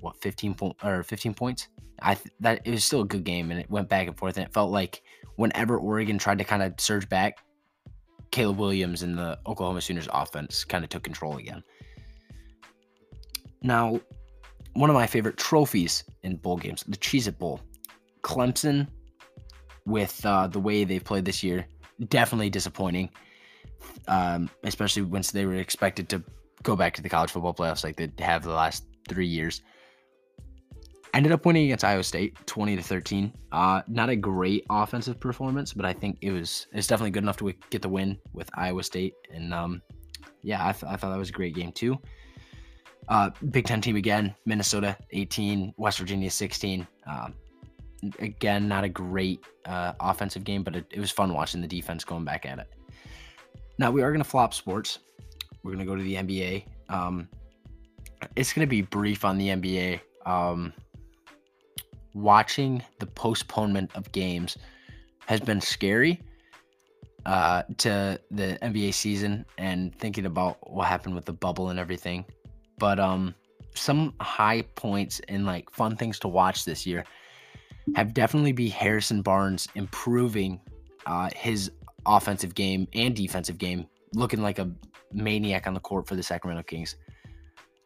what 0.00 0.20
15 0.20 0.54
point 0.54 0.76
or 0.82 1.02
15 1.02 1.34
points. 1.34 1.68
I 2.02 2.14
th- 2.14 2.32
that 2.40 2.62
it 2.64 2.70
was 2.70 2.84
still 2.84 3.02
a 3.02 3.06
good 3.06 3.24
game, 3.24 3.50
and 3.50 3.60
it 3.60 3.70
went 3.70 3.88
back 3.88 4.08
and 4.08 4.16
forth, 4.16 4.36
and 4.36 4.46
it 4.46 4.52
felt 4.52 4.70
like 4.70 5.02
whenever 5.36 5.78
Oregon 5.78 6.18
tried 6.18 6.38
to 6.38 6.44
kind 6.44 6.62
of 6.62 6.74
surge 6.78 7.08
back, 7.08 7.38
Caleb 8.30 8.58
Williams 8.58 9.02
and 9.02 9.16
the 9.16 9.38
Oklahoma 9.46 9.80
Sooners 9.80 10.08
offense 10.12 10.64
kind 10.64 10.84
of 10.84 10.90
took 10.90 11.02
control 11.02 11.36
again. 11.38 11.62
Now, 13.62 14.00
one 14.74 14.90
of 14.90 14.94
my 14.94 15.06
favorite 15.06 15.36
trophies 15.36 16.04
in 16.22 16.36
bowl 16.36 16.56
games, 16.56 16.84
the 16.86 16.96
Cheez 16.96 17.26
It 17.28 17.38
Bowl. 17.38 17.60
Clemson 18.22 18.86
with 19.90 20.24
uh, 20.24 20.46
the 20.46 20.60
way 20.60 20.84
they've 20.84 21.04
played 21.04 21.24
this 21.24 21.42
year. 21.42 21.66
Definitely 22.08 22.50
disappointing, 22.50 23.10
um, 24.08 24.48
especially 24.64 25.02
once 25.02 25.30
they 25.30 25.44
were 25.44 25.56
expected 25.56 26.08
to 26.10 26.22
go 26.62 26.76
back 26.76 26.94
to 26.94 27.02
the 27.02 27.08
college 27.08 27.30
football 27.30 27.54
playoffs 27.54 27.84
like 27.84 27.96
they 27.96 28.10
have 28.24 28.42
the 28.42 28.50
last 28.50 28.84
three 29.08 29.26
years. 29.26 29.62
Ended 31.12 31.32
up 31.32 31.44
winning 31.44 31.64
against 31.64 31.84
Iowa 31.84 32.04
State, 32.04 32.36
twenty 32.46 32.76
to 32.76 32.82
thirteen. 32.82 33.32
Uh, 33.52 33.82
not 33.88 34.08
a 34.08 34.16
great 34.16 34.64
offensive 34.70 35.18
performance, 35.18 35.72
but 35.72 35.84
I 35.84 35.92
think 35.92 36.18
it 36.22 36.30
was 36.30 36.68
it's 36.72 36.86
definitely 36.86 37.10
good 37.10 37.24
enough 37.24 37.36
to 37.38 37.52
get 37.70 37.82
the 37.82 37.88
win 37.88 38.16
with 38.32 38.48
Iowa 38.54 38.82
State. 38.84 39.14
And 39.34 39.52
um, 39.52 39.82
yeah, 40.42 40.66
I, 40.66 40.72
th- 40.72 40.84
I 40.84 40.96
thought 40.96 41.10
that 41.10 41.18
was 41.18 41.30
a 41.30 41.32
great 41.32 41.54
game 41.54 41.72
too. 41.72 41.98
Uh, 43.08 43.30
Big 43.50 43.66
Ten 43.66 43.80
team 43.80 43.96
again, 43.96 44.34
Minnesota 44.46 44.96
18, 45.10 45.74
West 45.76 45.98
Virginia 45.98 46.30
16. 46.30 46.86
Um, 47.06 47.34
again, 48.18 48.68
not 48.68 48.84
a 48.84 48.88
great 48.88 49.44
uh, 49.66 49.92
offensive 50.00 50.44
game, 50.44 50.62
but 50.62 50.76
it, 50.76 50.86
it, 50.90 51.00
was 51.00 51.10
fun 51.10 51.32
watching 51.34 51.60
the 51.60 51.66
defense 51.66 52.04
going 52.04 52.24
back 52.24 52.46
at 52.46 52.58
it. 52.58 52.68
Now 53.78 53.90
we 53.90 54.02
are 54.02 54.10
going 54.10 54.22
to 54.22 54.28
flop 54.28 54.54
sports. 54.54 54.98
We're 55.62 55.72
going 55.72 55.84
to 55.84 55.90
go 55.90 55.96
to 55.96 56.02
the 56.02 56.14
NBA. 56.14 56.64
Um, 56.88 57.28
it's 58.36 58.52
going 58.52 58.66
to 58.66 58.70
be 58.70 58.82
brief 58.82 59.24
on 59.24 59.38
the 59.38 59.48
NBA. 59.48 60.00
Um, 60.26 60.72
watching 62.14 62.82
the 62.98 63.06
postponement 63.06 63.90
of 63.94 64.10
games 64.12 64.56
has 65.26 65.40
been 65.40 65.60
scary 65.60 66.20
uh, 67.26 67.62
to 67.78 68.20
the 68.30 68.58
NBA 68.62 68.94
season 68.94 69.44
and 69.58 69.94
thinking 69.98 70.26
about 70.26 70.70
what 70.70 70.86
happened 70.86 71.14
with 71.14 71.24
the 71.24 71.32
bubble 71.32 71.68
and 71.68 71.78
everything. 71.78 72.24
But 72.78 72.98
um, 72.98 73.34
some 73.74 74.14
high 74.20 74.62
points 74.74 75.20
and 75.28 75.46
like 75.46 75.70
fun 75.70 75.96
things 75.96 76.18
to 76.20 76.28
watch 76.28 76.64
this 76.64 76.86
year 76.86 77.04
have 77.94 78.14
definitely 78.14 78.52
be 78.52 78.68
Harrison 78.68 79.22
Barnes 79.22 79.68
improving 79.74 80.60
uh, 81.06 81.30
his 81.34 81.70
offensive 82.06 82.54
game 82.54 82.86
and 82.94 83.14
defensive 83.14 83.58
game, 83.58 83.86
looking 84.14 84.42
like 84.42 84.58
a 84.58 84.70
maniac 85.12 85.66
on 85.66 85.74
the 85.74 85.80
court 85.80 86.06
for 86.06 86.14
the 86.14 86.22
Sacramento 86.22 86.62
Kings, 86.64 86.96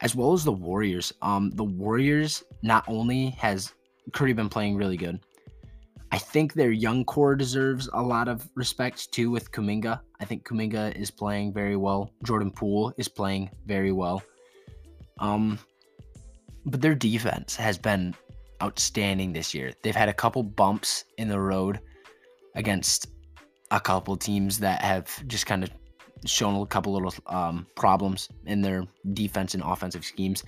as 0.00 0.14
well 0.14 0.32
as 0.32 0.44
the 0.44 0.52
Warriors. 0.52 1.12
Um, 1.22 1.50
the 1.50 1.64
Warriors 1.64 2.44
not 2.62 2.84
only 2.88 3.30
has 3.30 3.72
Curry 4.12 4.32
been 4.32 4.48
playing 4.48 4.76
really 4.76 4.96
good, 4.96 5.20
I 6.12 6.18
think 6.18 6.54
their 6.54 6.70
young 6.70 7.04
core 7.04 7.34
deserves 7.34 7.88
a 7.92 8.00
lot 8.00 8.28
of 8.28 8.48
respect 8.54 9.10
too 9.10 9.30
with 9.30 9.50
Kuminga. 9.50 10.00
I 10.20 10.24
think 10.24 10.46
Kuminga 10.46 10.94
is 10.96 11.10
playing 11.10 11.52
very 11.52 11.76
well. 11.76 12.12
Jordan 12.24 12.52
Poole 12.52 12.92
is 12.96 13.08
playing 13.08 13.50
very 13.66 13.90
well. 13.90 14.22
Um, 15.18 15.58
but 16.66 16.80
their 16.80 16.94
defense 16.94 17.56
has 17.56 17.78
been 17.78 18.14
outstanding 18.62 19.32
this 19.32 19.54
year. 19.54 19.72
They've 19.82 19.94
had 19.94 20.08
a 20.08 20.14
couple 20.14 20.42
bumps 20.42 21.04
in 21.18 21.28
the 21.28 21.40
road 21.40 21.80
against 22.54 23.08
a 23.70 23.80
couple 23.80 24.16
teams 24.16 24.58
that 24.58 24.82
have 24.82 25.26
just 25.26 25.46
kind 25.46 25.64
of 25.64 25.70
shown 26.24 26.60
a 26.60 26.66
couple 26.66 26.92
little 26.92 27.14
um, 27.26 27.66
problems 27.76 28.28
in 28.46 28.62
their 28.62 28.86
defense 29.12 29.54
and 29.54 29.62
offensive 29.62 30.04
schemes. 30.04 30.44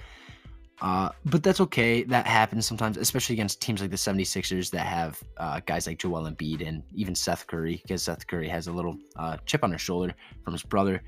Uh, 0.83 1.09
but 1.25 1.43
that's 1.43 1.61
okay. 1.61 2.03
That 2.03 2.27
happens 2.27 2.67
sometimes, 2.67 2.99
especially 2.99 3.35
against 3.35 3.63
teams 3.63 3.81
like 3.81 3.91
the 3.91 3.97
76ers 3.97 4.71
that 4.71 4.87
have 4.87 5.23
uh, 5.39 5.61
guys 5.65 5.87
like 5.87 5.99
Joel 5.99 6.31
Embiid 6.31 6.67
and 6.67 6.83
even 6.95 7.15
Seth 7.15 7.47
Curry, 7.47 7.81
because 7.83 8.03
Seth 8.03 8.27
Curry 8.27 8.49
has 8.49 8.67
a 8.67 8.73
little 8.73 8.97
uh, 9.17 9.39
chip 9.47 9.65
on 9.65 9.73
his 9.73 9.81
shoulder 9.81 10.15
from 10.45 10.53
his 10.53 10.63
brother. 10.63 11.03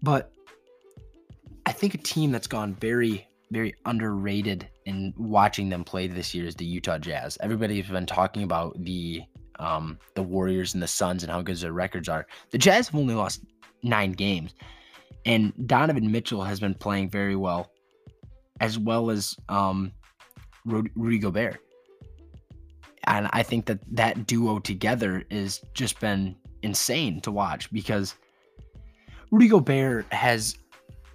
But 0.00 0.32
I 1.66 1.72
think 1.72 1.94
a 1.94 1.98
team 1.98 2.30
that's 2.30 2.46
gone 2.46 2.74
very, 2.74 3.26
very 3.52 3.74
underrated 3.84 4.66
in 4.86 5.12
watching 5.16 5.68
them 5.68 5.84
play 5.84 6.06
this 6.06 6.34
year 6.34 6.46
is 6.46 6.56
the 6.56 6.64
Utah 6.64 6.98
Jazz. 6.98 7.36
Everybody's 7.40 7.86
been 7.86 8.06
talking 8.06 8.42
about 8.42 8.82
the 8.82 9.22
um, 9.58 9.98
the 10.14 10.22
Warriors 10.22 10.74
and 10.74 10.82
the 10.82 10.88
Suns 10.88 11.22
and 11.22 11.30
how 11.30 11.42
good 11.42 11.58
their 11.58 11.72
records 11.72 12.08
are. 12.08 12.26
The 12.50 12.58
Jazz 12.58 12.88
have 12.88 12.98
only 12.98 13.14
lost 13.14 13.44
nine 13.82 14.12
games, 14.12 14.54
and 15.26 15.52
Donovan 15.66 16.10
Mitchell 16.10 16.42
has 16.42 16.58
been 16.58 16.74
playing 16.74 17.10
very 17.10 17.36
well, 17.36 17.70
as 18.60 18.78
well 18.78 19.10
as 19.10 19.36
um, 19.48 19.92
Rudy 20.64 21.18
Gobert. 21.18 21.58
And 23.04 23.28
I 23.32 23.42
think 23.42 23.66
that 23.66 23.80
that 23.94 24.26
duo 24.26 24.60
together 24.60 25.24
has 25.30 25.60
just 25.74 26.00
been 26.00 26.36
insane 26.62 27.20
to 27.20 27.30
watch 27.30 27.70
because 27.72 28.14
Rudy 29.30 29.48
Gobert 29.48 30.10
has 30.12 30.56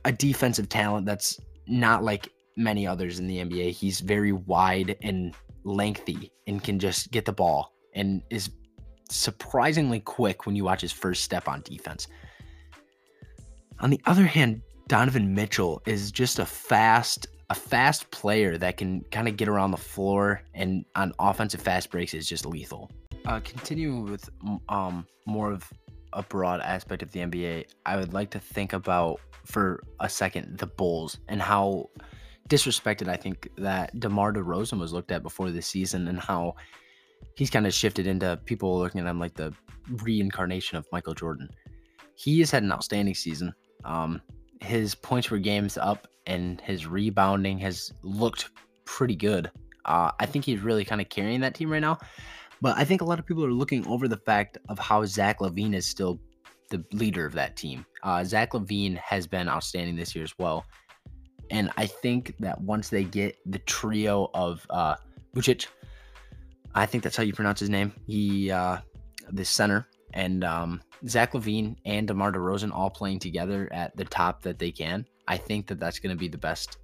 a 0.06 0.12
defensive 0.12 0.70
talent 0.70 1.06
that's 1.06 1.40
not 1.68 2.04
like 2.04 2.30
many 2.56 2.88
others 2.88 3.20
in 3.20 3.28
the 3.28 3.38
NBA. 3.38 3.72
He's 3.72 4.00
very 4.00 4.32
wide 4.32 4.98
and 5.02 5.36
lengthy 5.64 6.32
and 6.48 6.64
can 6.64 6.80
just 6.80 7.12
get 7.12 7.26
the 7.26 7.34
ball 7.34 7.74
and 7.94 8.22
is 8.30 8.50
surprisingly 9.10 10.00
quick 10.00 10.46
when 10.46 10.56
you 10.56 10.64
watch 10.64 10.82
his 10.82 10.92
first 10.92 11.24
step 11.24 11.48
on 11.48 11.62
defense. 11.62 12.08
On 13.80 13.90
the 13.90 14.02
other 14.06 14.26
hand, 14.26 14.62
Donovan 14.88 15.34
Mitchell 15.34 15.82
is 15.86 16.12
just 16.12 16.40
a 16.40 16.46
fast 16.46 17.28
a 17.50 17.56
fast 17.56 18.12
player 18.12 18.58
that 18.58 18.76
can 18.76 19.02
kind 19.10 19.28
of 19.28 19.38
get 19.38 19.48
around 19.48 19.72
the 19.72 19.78
floor 19.78 20.42
and 20.54 20.84
on 20.96 21.14
offensive 21.18 21.62
fast 21.62 21.90
breaks 21.90 22.14
is 22.14 22.28
just 22.28 22.46
lethal. 22.46 22.92
Uh, 23.26 23.40
continuing 23.42 24.04
with 24.04 24.30
um, 24.68 25.08
more 25.26 25.52
of 25.52 25.72
a 26.18 26.24
broad 26.24 26.60
aspect 26.62 27.04
of 27.04 27.12
the 27.12 27.20
NBA, 27.20 27.66
I 27.86 27.96
would 27.96 28.12
like 28.12 28.32
to 28.32 28.40
think 28.40 28.74
about 28.74 29.22
for 29.46 29.84
a 30.00 30.10
second 30.10 30.58
the 30.58 30.66
Bulls 30.66 31.20
and 31.30 31.42
how 31.42 31.90
disrespected 32.50 33.08
I 33.08 33.16
think 33.16 33.50
that 33.58 33.98
DeMar 34.00 34.34
DeRozan 34.34 34.80
was 34.80 34.92
looked 34.92 35.12
at 35.12 35.22
before 35.22 35.52
this 35.52 35.68
season 35.68 36.08
and 36.08 36.20
how 36.20 36.56
he's 37.36 37.52
kind 37.52 37.68
of 37.68 37.74
shifted 37.74 38.08
into 38.08 38.40
people 38.46 38.78
looking 38.80 39.00
at 39.02 39.08
him 39.08 39.20
like 39.20 39.36
the 39.36 39.54
reincarnation 40.04 40.78
of 40.78 40.88
Michael 40.92 41.14
Jordan. 41.14 41.50
He 42.16 42.40
has 42.40 42.50
had 42.50 42.64
an 42.64 42.72
outstanding 42.72 43.14
season. 43.14 43.54
Um, 43.86 44.20
his 44.60 44.96
points 44.96 45.28
per 45.28 45.38
game's 45.38 45.78
up 45.78 46.08
and 46.26 46.60
his 46.62 46.88
rebounding 46.88 47.60
has 47.60 47.94
looked 48.02 48.50
pretty 48.86 49.16
good. 49.16 49.52
Uh, 49.86 50.12
I 50.20 50.26
think 50.26 50.46
he's 50.46 50.62
really 50.62 50.84
kind 50.84 51.00
of 51.00 51.10
carrying 51.10 51.42
that 51.42 51.54
team 51.54 51.72
right 51.72 51.80
now. 51.80 52.00
But 52.62 52.78
I 52.78 52.84
think 52.84 53.02
a 53.02 53.06
lot 53.06 53.20
of 53.20 53.26
people 53.26 53.46
are 53.46 53.52
looking 53.52 53.86
over 53.88 54.08
the 54.08 54.18
fact 54.18 54.58
of 54.70 54.80
how 54.80 55.06
Zach 55.06 55.40
LaVine 55.40 55.74
is 55.74 55.86
still 55.86 56.20
the 56.70 56.84
leader 56.92 57.26
of 57.26 57.34
that 57.34 57.56
team. 57.56 57.86
Uh, 58.04 58.24
Zach 58.24 58.52
LaVine 58.52 58.98
has 58.98 59.28
been 59.28 59.48
outstanding 59.48 59.96
this 59.96 60.16
year 60.16 60.24
as 60.24 60.34
well. 60.38 60.66
And 61.50 61.72
I 61.78 61.86
think 61.86 62.36
that 62.40 62.60
once 62.60 62.90
they 62.90 63.04
get 63.04 63.38
the 63.46 63.60
trio 63.60 64.30
of 64.34 64.66
uh, 64.70 64.96
Vucevic, 65.36 65.68
I 66.76 66.86
think 66.86 67.04
that's 67.04 67.16
how 67.16 67.24
you 67.24 67.34
pronounce 67.34 67.60
his 67.60 67.70
name. 67.70 67.94
He, 68.06 68.52
uh, 68.52 68.78
the 69.32 69.46
center, 69.46 69.88
and 70.14 70.44
um, 70.44 70.82
Zach 71.08 71.34
LaVine 71.34 71.76
and 71.86 72.08
DeMar 72.08 72.32
DeRozan 72.32 72.72
all 72.72 72.90
playing 72.90 73.20
together 73.20 73.70
at 73.72 73.96
the 73.96 74.06
top 74.06 74.42
that 74.44 74.60
they 74.60 74.72
can. 74.72 75.06
I 75.28 75.38
think 75.38 75.68
that 75.68 75.80
that's 75.80 76.00
going 76.00 76.16
to 76.16 76.20
be 76.20 76.28
the 76.28 76.38
best 76.38 76.78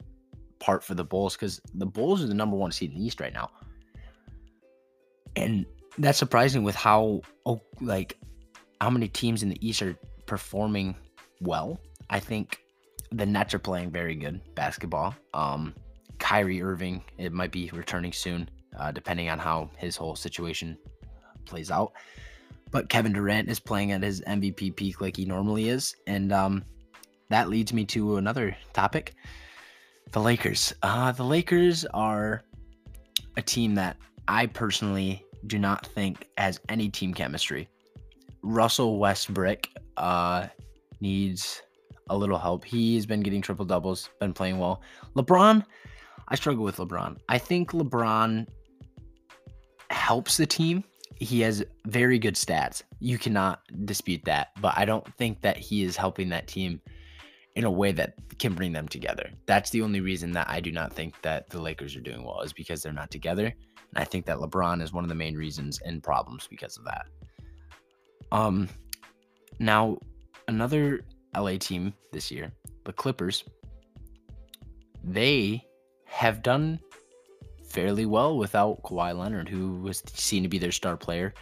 part 0.60 0.84
for 0.84 0.94
the 0.94 1.04
Bulls 1.04 1.36
because 1.36 1.62
the 1.76 1.86
Bulls 1.86 2.24
are 2.24 2.28
the 2.28 2.34
number 2.34 2.56
one 2.56 2.72
seed 2.72 2.92
in 2.92 3.00
the 3.00 3.06
East 3.06 3.20
right 3.20 3.34
now. 3.34 3.50
And 5.36 5.66
that's 5.98 6.18
surprising 6.18 6.64
with 6.64 6.76
how, 6.76 7.22
oh, 7.46 7.62
like, 7.82 8.18
how 8.82 8.90
many 8.90 9.08
teams 9.08 9.44
in 9.44 9.50
the 9.50 9.68
East 9.68 9.82
are 9.82 9.98
performing 10.26 10.96
well. 11.42 11.80
I 12.10 12.20
think 12.20 12.60
the 13.12 13.26
Nets 13.26 13.54
are 13.54 13.60
playing 13.60 13.92
very 13.92 14.16
good 14.16 14.42
basketball. 14.56 15.16
Um, 15.34 15.74
Kyrie 16.20 16.62
Irving, 16.62 17.04
it 17.18 17.32
might 17.32 17.52
be 17.52 17.70
returning 17.74 18.14
soon, 18.14 18.50
uh, 18.78 18.92
depending 18.92 19.30
on 19.30 19.40
how 19.40 19.70
his 19.78 19.96
whole 19.96 20.16
situation 20.16 20.78
plays 21.46 21.72
out. 21.72 21.94
But 22.72 22.90
Kevin 22.90 23.14
Durant 23.14 23.50
is 23.50 23.60
playing 23.60 23.92
at 23.92 24.02
his 24.02 24.22
MVP 24.22 24.76
peak 24.76 25.00
like 25.00 25.16
he 25.16 25.26
normally 25.26 25.70
is. 25.70 25.96
And 26.08 26.32
um, 26.32 26.64
that 27.30 27.50
leads 27.50 27.74
me 27.74 27.86
to 27.86 28.18
another 28.18 28.56
topic 28.74 29.14
the 30.12 30.20
Lakers. 30.22 30.74
Uh, 30.84 31.12
the 31.12 31.24
Lakers 31.24 31.86
are 31.86 32.44
a 33.36 33.42
team 33.42 33.76
that 33.76 33.98
I 34.28 34.48
personally 34.48 35.26
do 35.48 35.60
not 35.60 35.86
think 35.86 36.30
has 36.38 36.60
any 36.70 36.90
team 36.90 37.14
chemistry. 37.14 37.68
Russell 38.42 39.00
Westbrook 39.00 39.68
uh, 39.98 40.48
needs 41.02 41.62
a 42.10 42.18
little 42.18 42.38
help. 42.38 42.66
He's 42.66 43.06
been 43.06 43.22
getting 43.22 43.42
triple 43.42 43.66
doubles, 43.66 44.10
been 44.20 44.34
playing 44.34 44.60
well. 44.60 44.82
LeBron, 45.16 45.66
I 46.28 46.36
struggle 46.36 46.64
with 46.64 46.78
LeBron. 46.78 47.18
I 47.30 47.38
think 47.38 47.72
LeBron 47.72 48.48
helps 49.90 50.38
the 50.38 50.46
team. 50.46 50.84
He 51.16 51.42
has 51.42 51.64
very 51.86 52.20
good 52.20 52.36
stats. 52.36 52.82
You 53.00 53.18
cannot 53.18 53.62
dispute 53.86 54.22
that, 54.26 54.50
but 54.62 54.74
I 54.78 54.86
don't 54.86 55.08
think 55.16 55.42
that 55.42 55.58
he 55.58 55.84
is 55.84 55.96
helping 55.96 56.30
that 56.30 56.48
team 56.48 56.82
in 57.56 57.66
a 57.66 57.72
way 57.72 57.92
that 57.92 58.16
can 58.40 58.54
bring 58.54 58.72
them 58.72 58.88
together. 58.88 59.30
That's 59.46 59.70
the 59.70 59.82
only 59.82 60.02
reason 60.02 60.32
that 60.32 60.50
I 60.50 60.60
do 60.60 60.72
not 60.72 60.92
think 60.92 61.22
that 61.22 61.50
the 61.50 61.62
Lakers 61.62 61.96
are 61.96 62.02
doing 62.02 62.24
well 62.24 62.42
is 62.42 62.54
because 62.54 62.82
they're 62.82 62.92
not 62.92 63.12
together. 63.12 63.46
And 63.46 64.02
I 64.02 64.04
think 64.06 64.26
that 64.26 64.38
LeBron 64.38 64.82
is 64.82 64.92
one 64.92 65.04
of 65.04 65.10
the 65.10 65.16
main 65.16 65.36
reasons 65.36 65.80
and 65.86 66.02
problems 66.02 66.48
because 66.48 66.78
of 66.78 66.86
that. 66.86 67.06
Um 68.32 68.68
now 69.60 69.98
another 70.48 71.02
LA 71.36 71.58
team 71.58 71.94
this 72.12 72.32
year, 72.32 72.52
the 72.86 72.94
Clippers, 72.94 73.44
they 75.04 75.64
have 76.06 76.42
done 76.42 76.80
fairly 77.66 78.06
well 78.06 78.38
without 78.38 78.82
Kawhi 78.84 79.18
Leonard, 79.18 79.50
who 79.50 79.74
was 79.82 80.04
seen 80.14 80.44
to 80.44 80.50
be 80.50 80.58
their 80.58 80.72
star 80.72 80.96
player. 80.96 81.34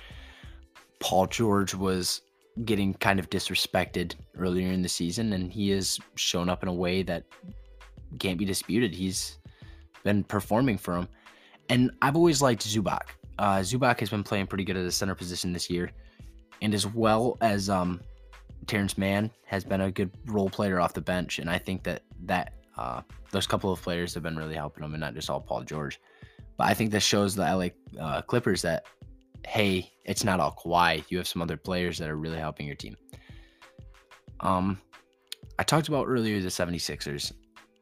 Paul 0.99 1.27
George 1.27 1.73
was 1.73 2.21
getting 2.65 2.93
kind 2.95 3.19
of 3.19 3.29
disrespected 3.29 4.15
earlier 4.37 4.71
in 4.71 4.81
the 4.81 4.89
season, 4.89 5.33
and 5.33 5.51
he 5.51 5.69
has 5.69 5.99
shown 6.15 6.49
up 6.49 6.63
in 6.63 6.69
a 6.69 6.73
way 6.73 7.03
that 7.03 7.23
can't 8.19 8.37
be 8.37 8.45
disputed. 8.45 8.93
He's 8.93 9.39
been 10.03 10.23
performing 10.23 10.77
for 10.77 10.97
him. 10.97 11.07
And 11.69 11.91
I've 12.01 12.15
always 12.15 12.41
liked 12.41 12.67
Zubac. 12.67 13.03
Uh, 13.39 13.59
Zubac 13.59 13.99
has 13.99 14.09
been 14.09 14.23
playing 14.23 14.47
pretty 14.47 14.63
good 14.63 14.77
at 14.77 14.83
the 14.83 14.91
center 14.91 15.15
position 15.15 15.53
this 15.53 15.69
year. 15.69 15.91
And 16.61 16.73
as 16.73 16.85
well 16.85 17.37
as 17.41 17.69
um, 17.69 18.01
Terance 18.67 18.97
Mann 18.97 19.31
has 19.45 19.63
been 19.63 19.81
a 19.81 19.91
good 19.91 20.11
role 20.25 20.49
player 20.49 20.79
off 20.79 20.93
the 20.93 21.01
bench, 21.01 21.39
and 21.39 21.49
I 21.49 21.57
think 21.57 21.83
that 21.83 22.03
that 22.25 22.53
uh, 22.77 23.01
those 23.31 23.47
couple 23.47 23.71
of 23.71 23.81
players 23.81 24.13
have 24.13 24.23
been 24.23 24.37
really 24.37 24.55
helping 24.55 24.83
him, 24.83 24.93
and 24.93 25.01
not 25.01 25.13
just 25.13 25.29
all 25.29 25.41
Paul 25.41 25.63
George. 25.63 25.99
But 26.57 26.67
I 26.67 26.73
think 26.73 26.91
this 26.91 27.03
shows 27.03 27.35
the 27.35 27.43
LA 27.43 27.67
uh, 27.99 28.21
Clippers 28.21 28.61
that 28.61 28.85
hey, 29.45 29.91
it's 30.05 30.23
not 30.23 30.39
all 30.39 30.55
Kawhi. 30.63 31.03
You 31.09 31.17
have 31.17 31.27
some 31.27 31.41
other 31.41 31.57
players 31.57 31.97
that 31.97 32.09
are 32.09 32.17
really 32.17 32.37
helping 32.37 32.67
your 32.67 32.75
team. 32.75 32.95
Um, 34.39 34.79
I 35.59 35.63
talked 35.63 35.87
about 35.87 36.07
earlier 36.07 36.39
the 36.41 36.49
76ers. 36.49 37.33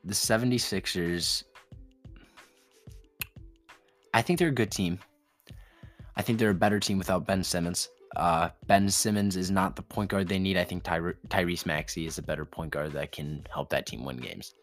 The 0.03 0.13
76ers, 0.13 1.43
I 4.13 4.21
think 4.21 4.39
they're 4.39 4.49
a 4.49 4.51
good 4.51 4.71
team. 4.71 4.99
I 6.15 6.21
think 6.21 6.39
they're 6.39 6.49
a 6.49 6.55
better 6.55 6.79
team 6.79 6.97
without 6.97 7.25
Ben 7.25 7.43
Simmons. 7.43 7.89
Uh, 8.15 8.49
ben 8.67 8.89
Simmons 8.89 9.37
is 9.37 9.51
not 9.51 9.75
the 9.75 9.81
point 9.81 10.09
guard 10.09 10.27
they 10.27 10.39
need. 10.39 10.57
I 10.57 10.63
think 10.63 10.83
Ty- 10.83 11.13
Tyrese 11.27 11.65
Maxey 11.65 12.05
is 12.05 12.17
a 12.17 12.23
better 12.23 12.43
point 12.43 12.71
guard 12.71 12.91
that 12.93 13.11
can 13.11 13.45
help 13.53 13.69
that 13.69 13.85
team 13.85 14.03
win 14.03 14.17
games. 14.17 14.55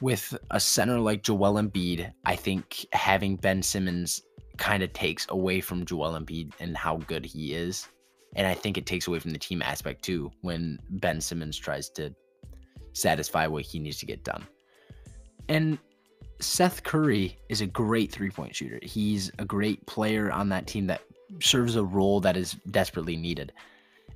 With 0.00 0.36
a 0.50 0.58
center 0.58 0.98
like 0.98 1.22
Joel 1.22 1.54
Embiid, 1.54 2.12
I 2.24 2.36
think 2.36 2.86
having 2.92 3.36
Ben 3.36 3.62
Simmons 3.62 4.20
kind 4.60 4.82
of 4.82 4.92
takes 4.92 5.26
away 5.30 5.60
from 5.60 5.84
Joel 5.84 6.12
Embiid 6.12 6.52
and 6.60 6.76
how 6.76 6.98
good 6.98 7.24
he 7.24 7.54
is. 7.54 7.88
And 8.36 8.46
I 8.46 8.54
think 8.54 8.78
it 8.78 8.86
takes 8.86 9.08
away 9.08 9.18
from 9.18 9.32
the 9.32 9.38
team 9.38 9.62
aspect 9.62 10.04
too 10.04 10.30
when 10.42 10.78
Ben 10.90 11.20
Simmons 11.20 11.58
tries 11.58 11.88
to 11.90 12.14
satisfy 12.92 13.46
what 13.48 13.64
he 13.64 13.80
needs 13.80 13.98
to 13.98 14.06
get 14.06 14.22
done. 14.22 14.46
And 15.48 15.78
Seth 16.40 16.84
Curry 16.84 17.36
is 17.48 17.60
a 17.60 17.66
great 17.66 18.12
three 18.12 18.30
point 18.30 18.54
shooter. 18.54 18.78
He's 18.82 19.32
a 19.38 19.44
great 19.44 19.84
player 19.86 20.30
on 20.30 20.50
that 20.50 20.66
team 20.66 20.86
that 20.86 21.02
serves 21.40 21.74
a 21.74 21.82
role 21.82 22.20
that 22.20 22.36
is 22.36 22.52
desperately 22.70 23.16
needed. 23.16 23.52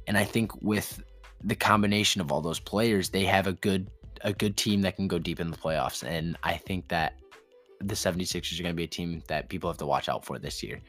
And 0.07 0.17
I 0.17 0.25
think 0.25 0.53
with 0.63 1.03
the 1.43 1.57
combination 1.57 2.21
of 2.21 2.31
all 2.31 2.41
those 2.41 2.61
players, 2.61 3.09
they 3.09 3.25
have 3.25 3.47
a 3.47 3.53
good 3.53 3.91
a 4.21 4.33
good 4.33 4.57
team 4.57 4.83
that 4.83 4.97
can 4.97 5.09
go 5.09 5.19
deep 5.19 5.41
in 5.41 5.51
the 5.51 5.57
playoffs. 5.57 6.07
And 6.07 6.37
I 6.43 6.57
think 6.57 6.89
that 6.89 7.15
the 7.81 7.95
76ers 7.95 8.59
are 8.59 8.63
going 8.63 8.75
to 8.75 8.77
be 8.77 8.85
a 8.85 8.89
team 8.89 9.23
that 9.29 9.49
people 9.49 9.71
have 9.71 9.79
to 9.79 9.87
watch 9.87 10.09
out 10.09 10.25
for 10.25 10.39
this 10.39 10.63
year. 10.63 10.81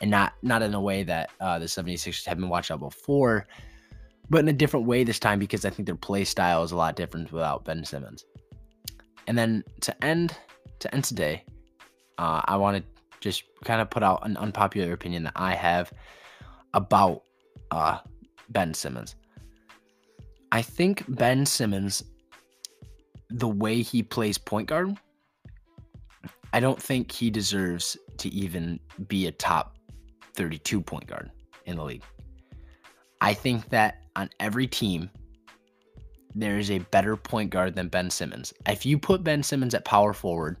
And 0.00 0.10
not 0.10 0.34
not 0.42 0.62
in 0.62 0.74
a 0.74 0.80
way 0.80 1.04
that 1.04 1.30
uh, 1.40 1.58
the 1.58 1.66
76ers 1.66 2.24
have 2.26 2.38
been 2.38 2.48
watched 2.48 2.70
out 2.70 2.80
before, 2.80 3.46
but 4.28 4.38
in 4.38 4.48
a 4.48 4.52
different 4.52 4.86
way 4.86 5.04
this 5.04 5.18
time 5.18 5.38
because 5.38 5.64
I 5.64 5.70
think 5.70 5.86
their 5.86 5.94
play 5.94 6.24
style 6.24 6.62
is 6.62 6.72
a 6.72 6.76
lot 6.76 6.96
different 6.96 7.32
without 7.32 7.64
Ben 7.64 7.84
Simmons. 7.84 8.24
And 9.26 9.38
then 9.38 9.64
to 9.82 10.04
end 10.04 10.36
to 10.80 10.94
end 10.94 11.04
today, 11.04 11.44
uh, 12.18 12.42
I 12.44 12.56
want 12.56 12.78
to 12.78 12.84
just 13.20 13.44
kind 13.64 13.80
of 13.80 13.88
put 13.88 14.02
out 14.02 14.26
an 14.26 14.36
unpopular 14.36 14.92
opinion 14.92 15.24
that 15.24 15.32
I 15.36 15.54
have 15.54 15.92
about 16.74 17.22
uh, 17.70 17.98
Ben 18.50 18.74
Simmons. 18.74 19.14
I 20.52 20.62
think 20.62 21.04
Ben 21.08 21.46
Simmons, 21.46 22.04
the 23.30 23.48
way 23.48 23.82
he 23.82 24.02
plays 24.02 24.38
point 24.38 24.68
guard, 24.68 24.96
I 26.54 26.60
don't 26.60 26.80
think 26.80 27.10
he 27.10 27.30
deserves 27.30 27.96
to 28.18 28.28
even 28.28 28.78
be 29.08 29.26
a 29.26 29.32
top 29.32 29.76
32 30.34 30.80
point 30.80 31.04
guard 31.04 31.32
in 31.66 31.74
the 31.74 31.82
league. 31.82 32.04
I 33.20 33.34
think 33.34 33.70
that 33.70 34.04
on 34.14 34.30
every 34.38 34.68
team, 34.68 35.10
there 36.32 36.60
is 36.60 36.70
a 36.70 36.78
better 36.78 37.16
point 37.16 37.50
guard 37.50 37.74
than 37.74 37.88
Ben 37.88 38.08
Simmons. 38.08 38.54
If 38.68 38.86
you 38.86 39.00
put 39.00 39.24
Ben 39.24 39.42
Simmons 39.42 39.74
at 39.74 39.84
power 39.84 40.12
forward, 40.12 40.58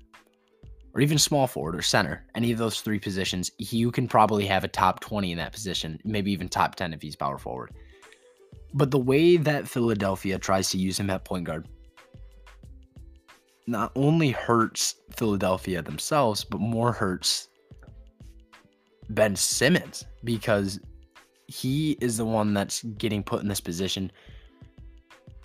or 0.94 1.00
even 1.00 1.16
small 1.16 1.46
forward 1.46 1.76
or 1.76 1.82
center, 1.82 2.26
any 2.34 2.50
of 2.50 2.58
those 2.58 2.80
three 2.80 2.98
positions, 2.98 3.52
you 3.58 3.92
can 3.92 4.08
probably 4.08 4.46
have 4.46 4.64
a 4.64 4.68
top 4.68 4.98
20 4.98 5.30
in 5.30 5.38
that 5.38 5.52
position, 5.52 6.00
maybe 6.02 6.32
even 6.32 6.48
top 6.48 6.74
10 6.74 6.92
if 6.92 7.02
he's 7.02 7.14
power 7.14 7.38
forward. 7.38 7.70
But 8.72 8.90
the 8.90 8.98
way 8.98 9.36
that 9.36 9.68
Philadelphia 9.68 10.40
tries 10.40 10.70
to 10.70 10.78
use 10.78 10.98
him 10.98 11.08
at 11.10 11.24
point 11.24 11.44
guard 11.44 11.68
not 13.66 13.92
only 13.96 14.30
hurts 14.30 14.96
Philadelphia 15.10 15.82
themselves, 15.82 16.44
but 16.44 16.60
more 16.60 16.92
hurts 16.92 17.48
Ben 19.10 19.36
Simmons 19.36 20.04
because 20.24 20.80
he 21.46 21.92
is 22.00 22.16
the 22.16 22.24
one 22.24 22.54
that's 22.54 22.82
getting 22.82 23.22
put 23.22 23.42
in 23.42 23.48
this 23.48 23.60
position 23.60 24.10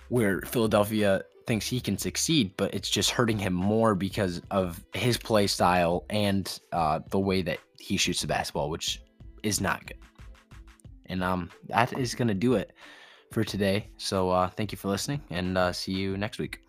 where 0.08 0.40
Philadelphia 0.40 1.22
thinks 1.46 1.66
he 1.66 1.80
can 1.80 1.96
succeed, 1.96 2.52
but 2.56 2.72
it's 2.74 2.90
just 2.90 3.10
hurting 3.10 3.38
him 3.38 3.52
more 3.52 3.94
because 3.94 4.40
of 4.50 4.84
his 4.94 5.16
play 5.16 5.46
style 5.46 6.04
and 6.10 6.60
uh, 6.72 7.00
the 7.10 7.18
way 7.18 7.42
that 7.42 7.58
he 7.78 7.96
shoots 7.96 8.20
the 8.20 8.26
basketball, 8.26 8.70
which 8.70 9.00
is 9.42 9.60
not 9.60 9.86
good. 9.86 9.98
And 11.06 11.24
um, 11.24 11.50
that 11.68 11.96
is 11.98 12.14
gonna 12.14 12.34
do 12.34 12.54
it 12.54 12.72
for 13.32 13.44
today. 13.44 13.88
So 13.96 14.30
uh, 14.30 14.48
thank 14.48 14.72
you 14.72 14.78
for 14.78 14.88
listening, 14.88 15.22
and 15.30 15.58
uh, 15.58 15.72
see 15.72 15.92
you 15.92 16.16
next 16.16 16.38
week. 16.38 16.60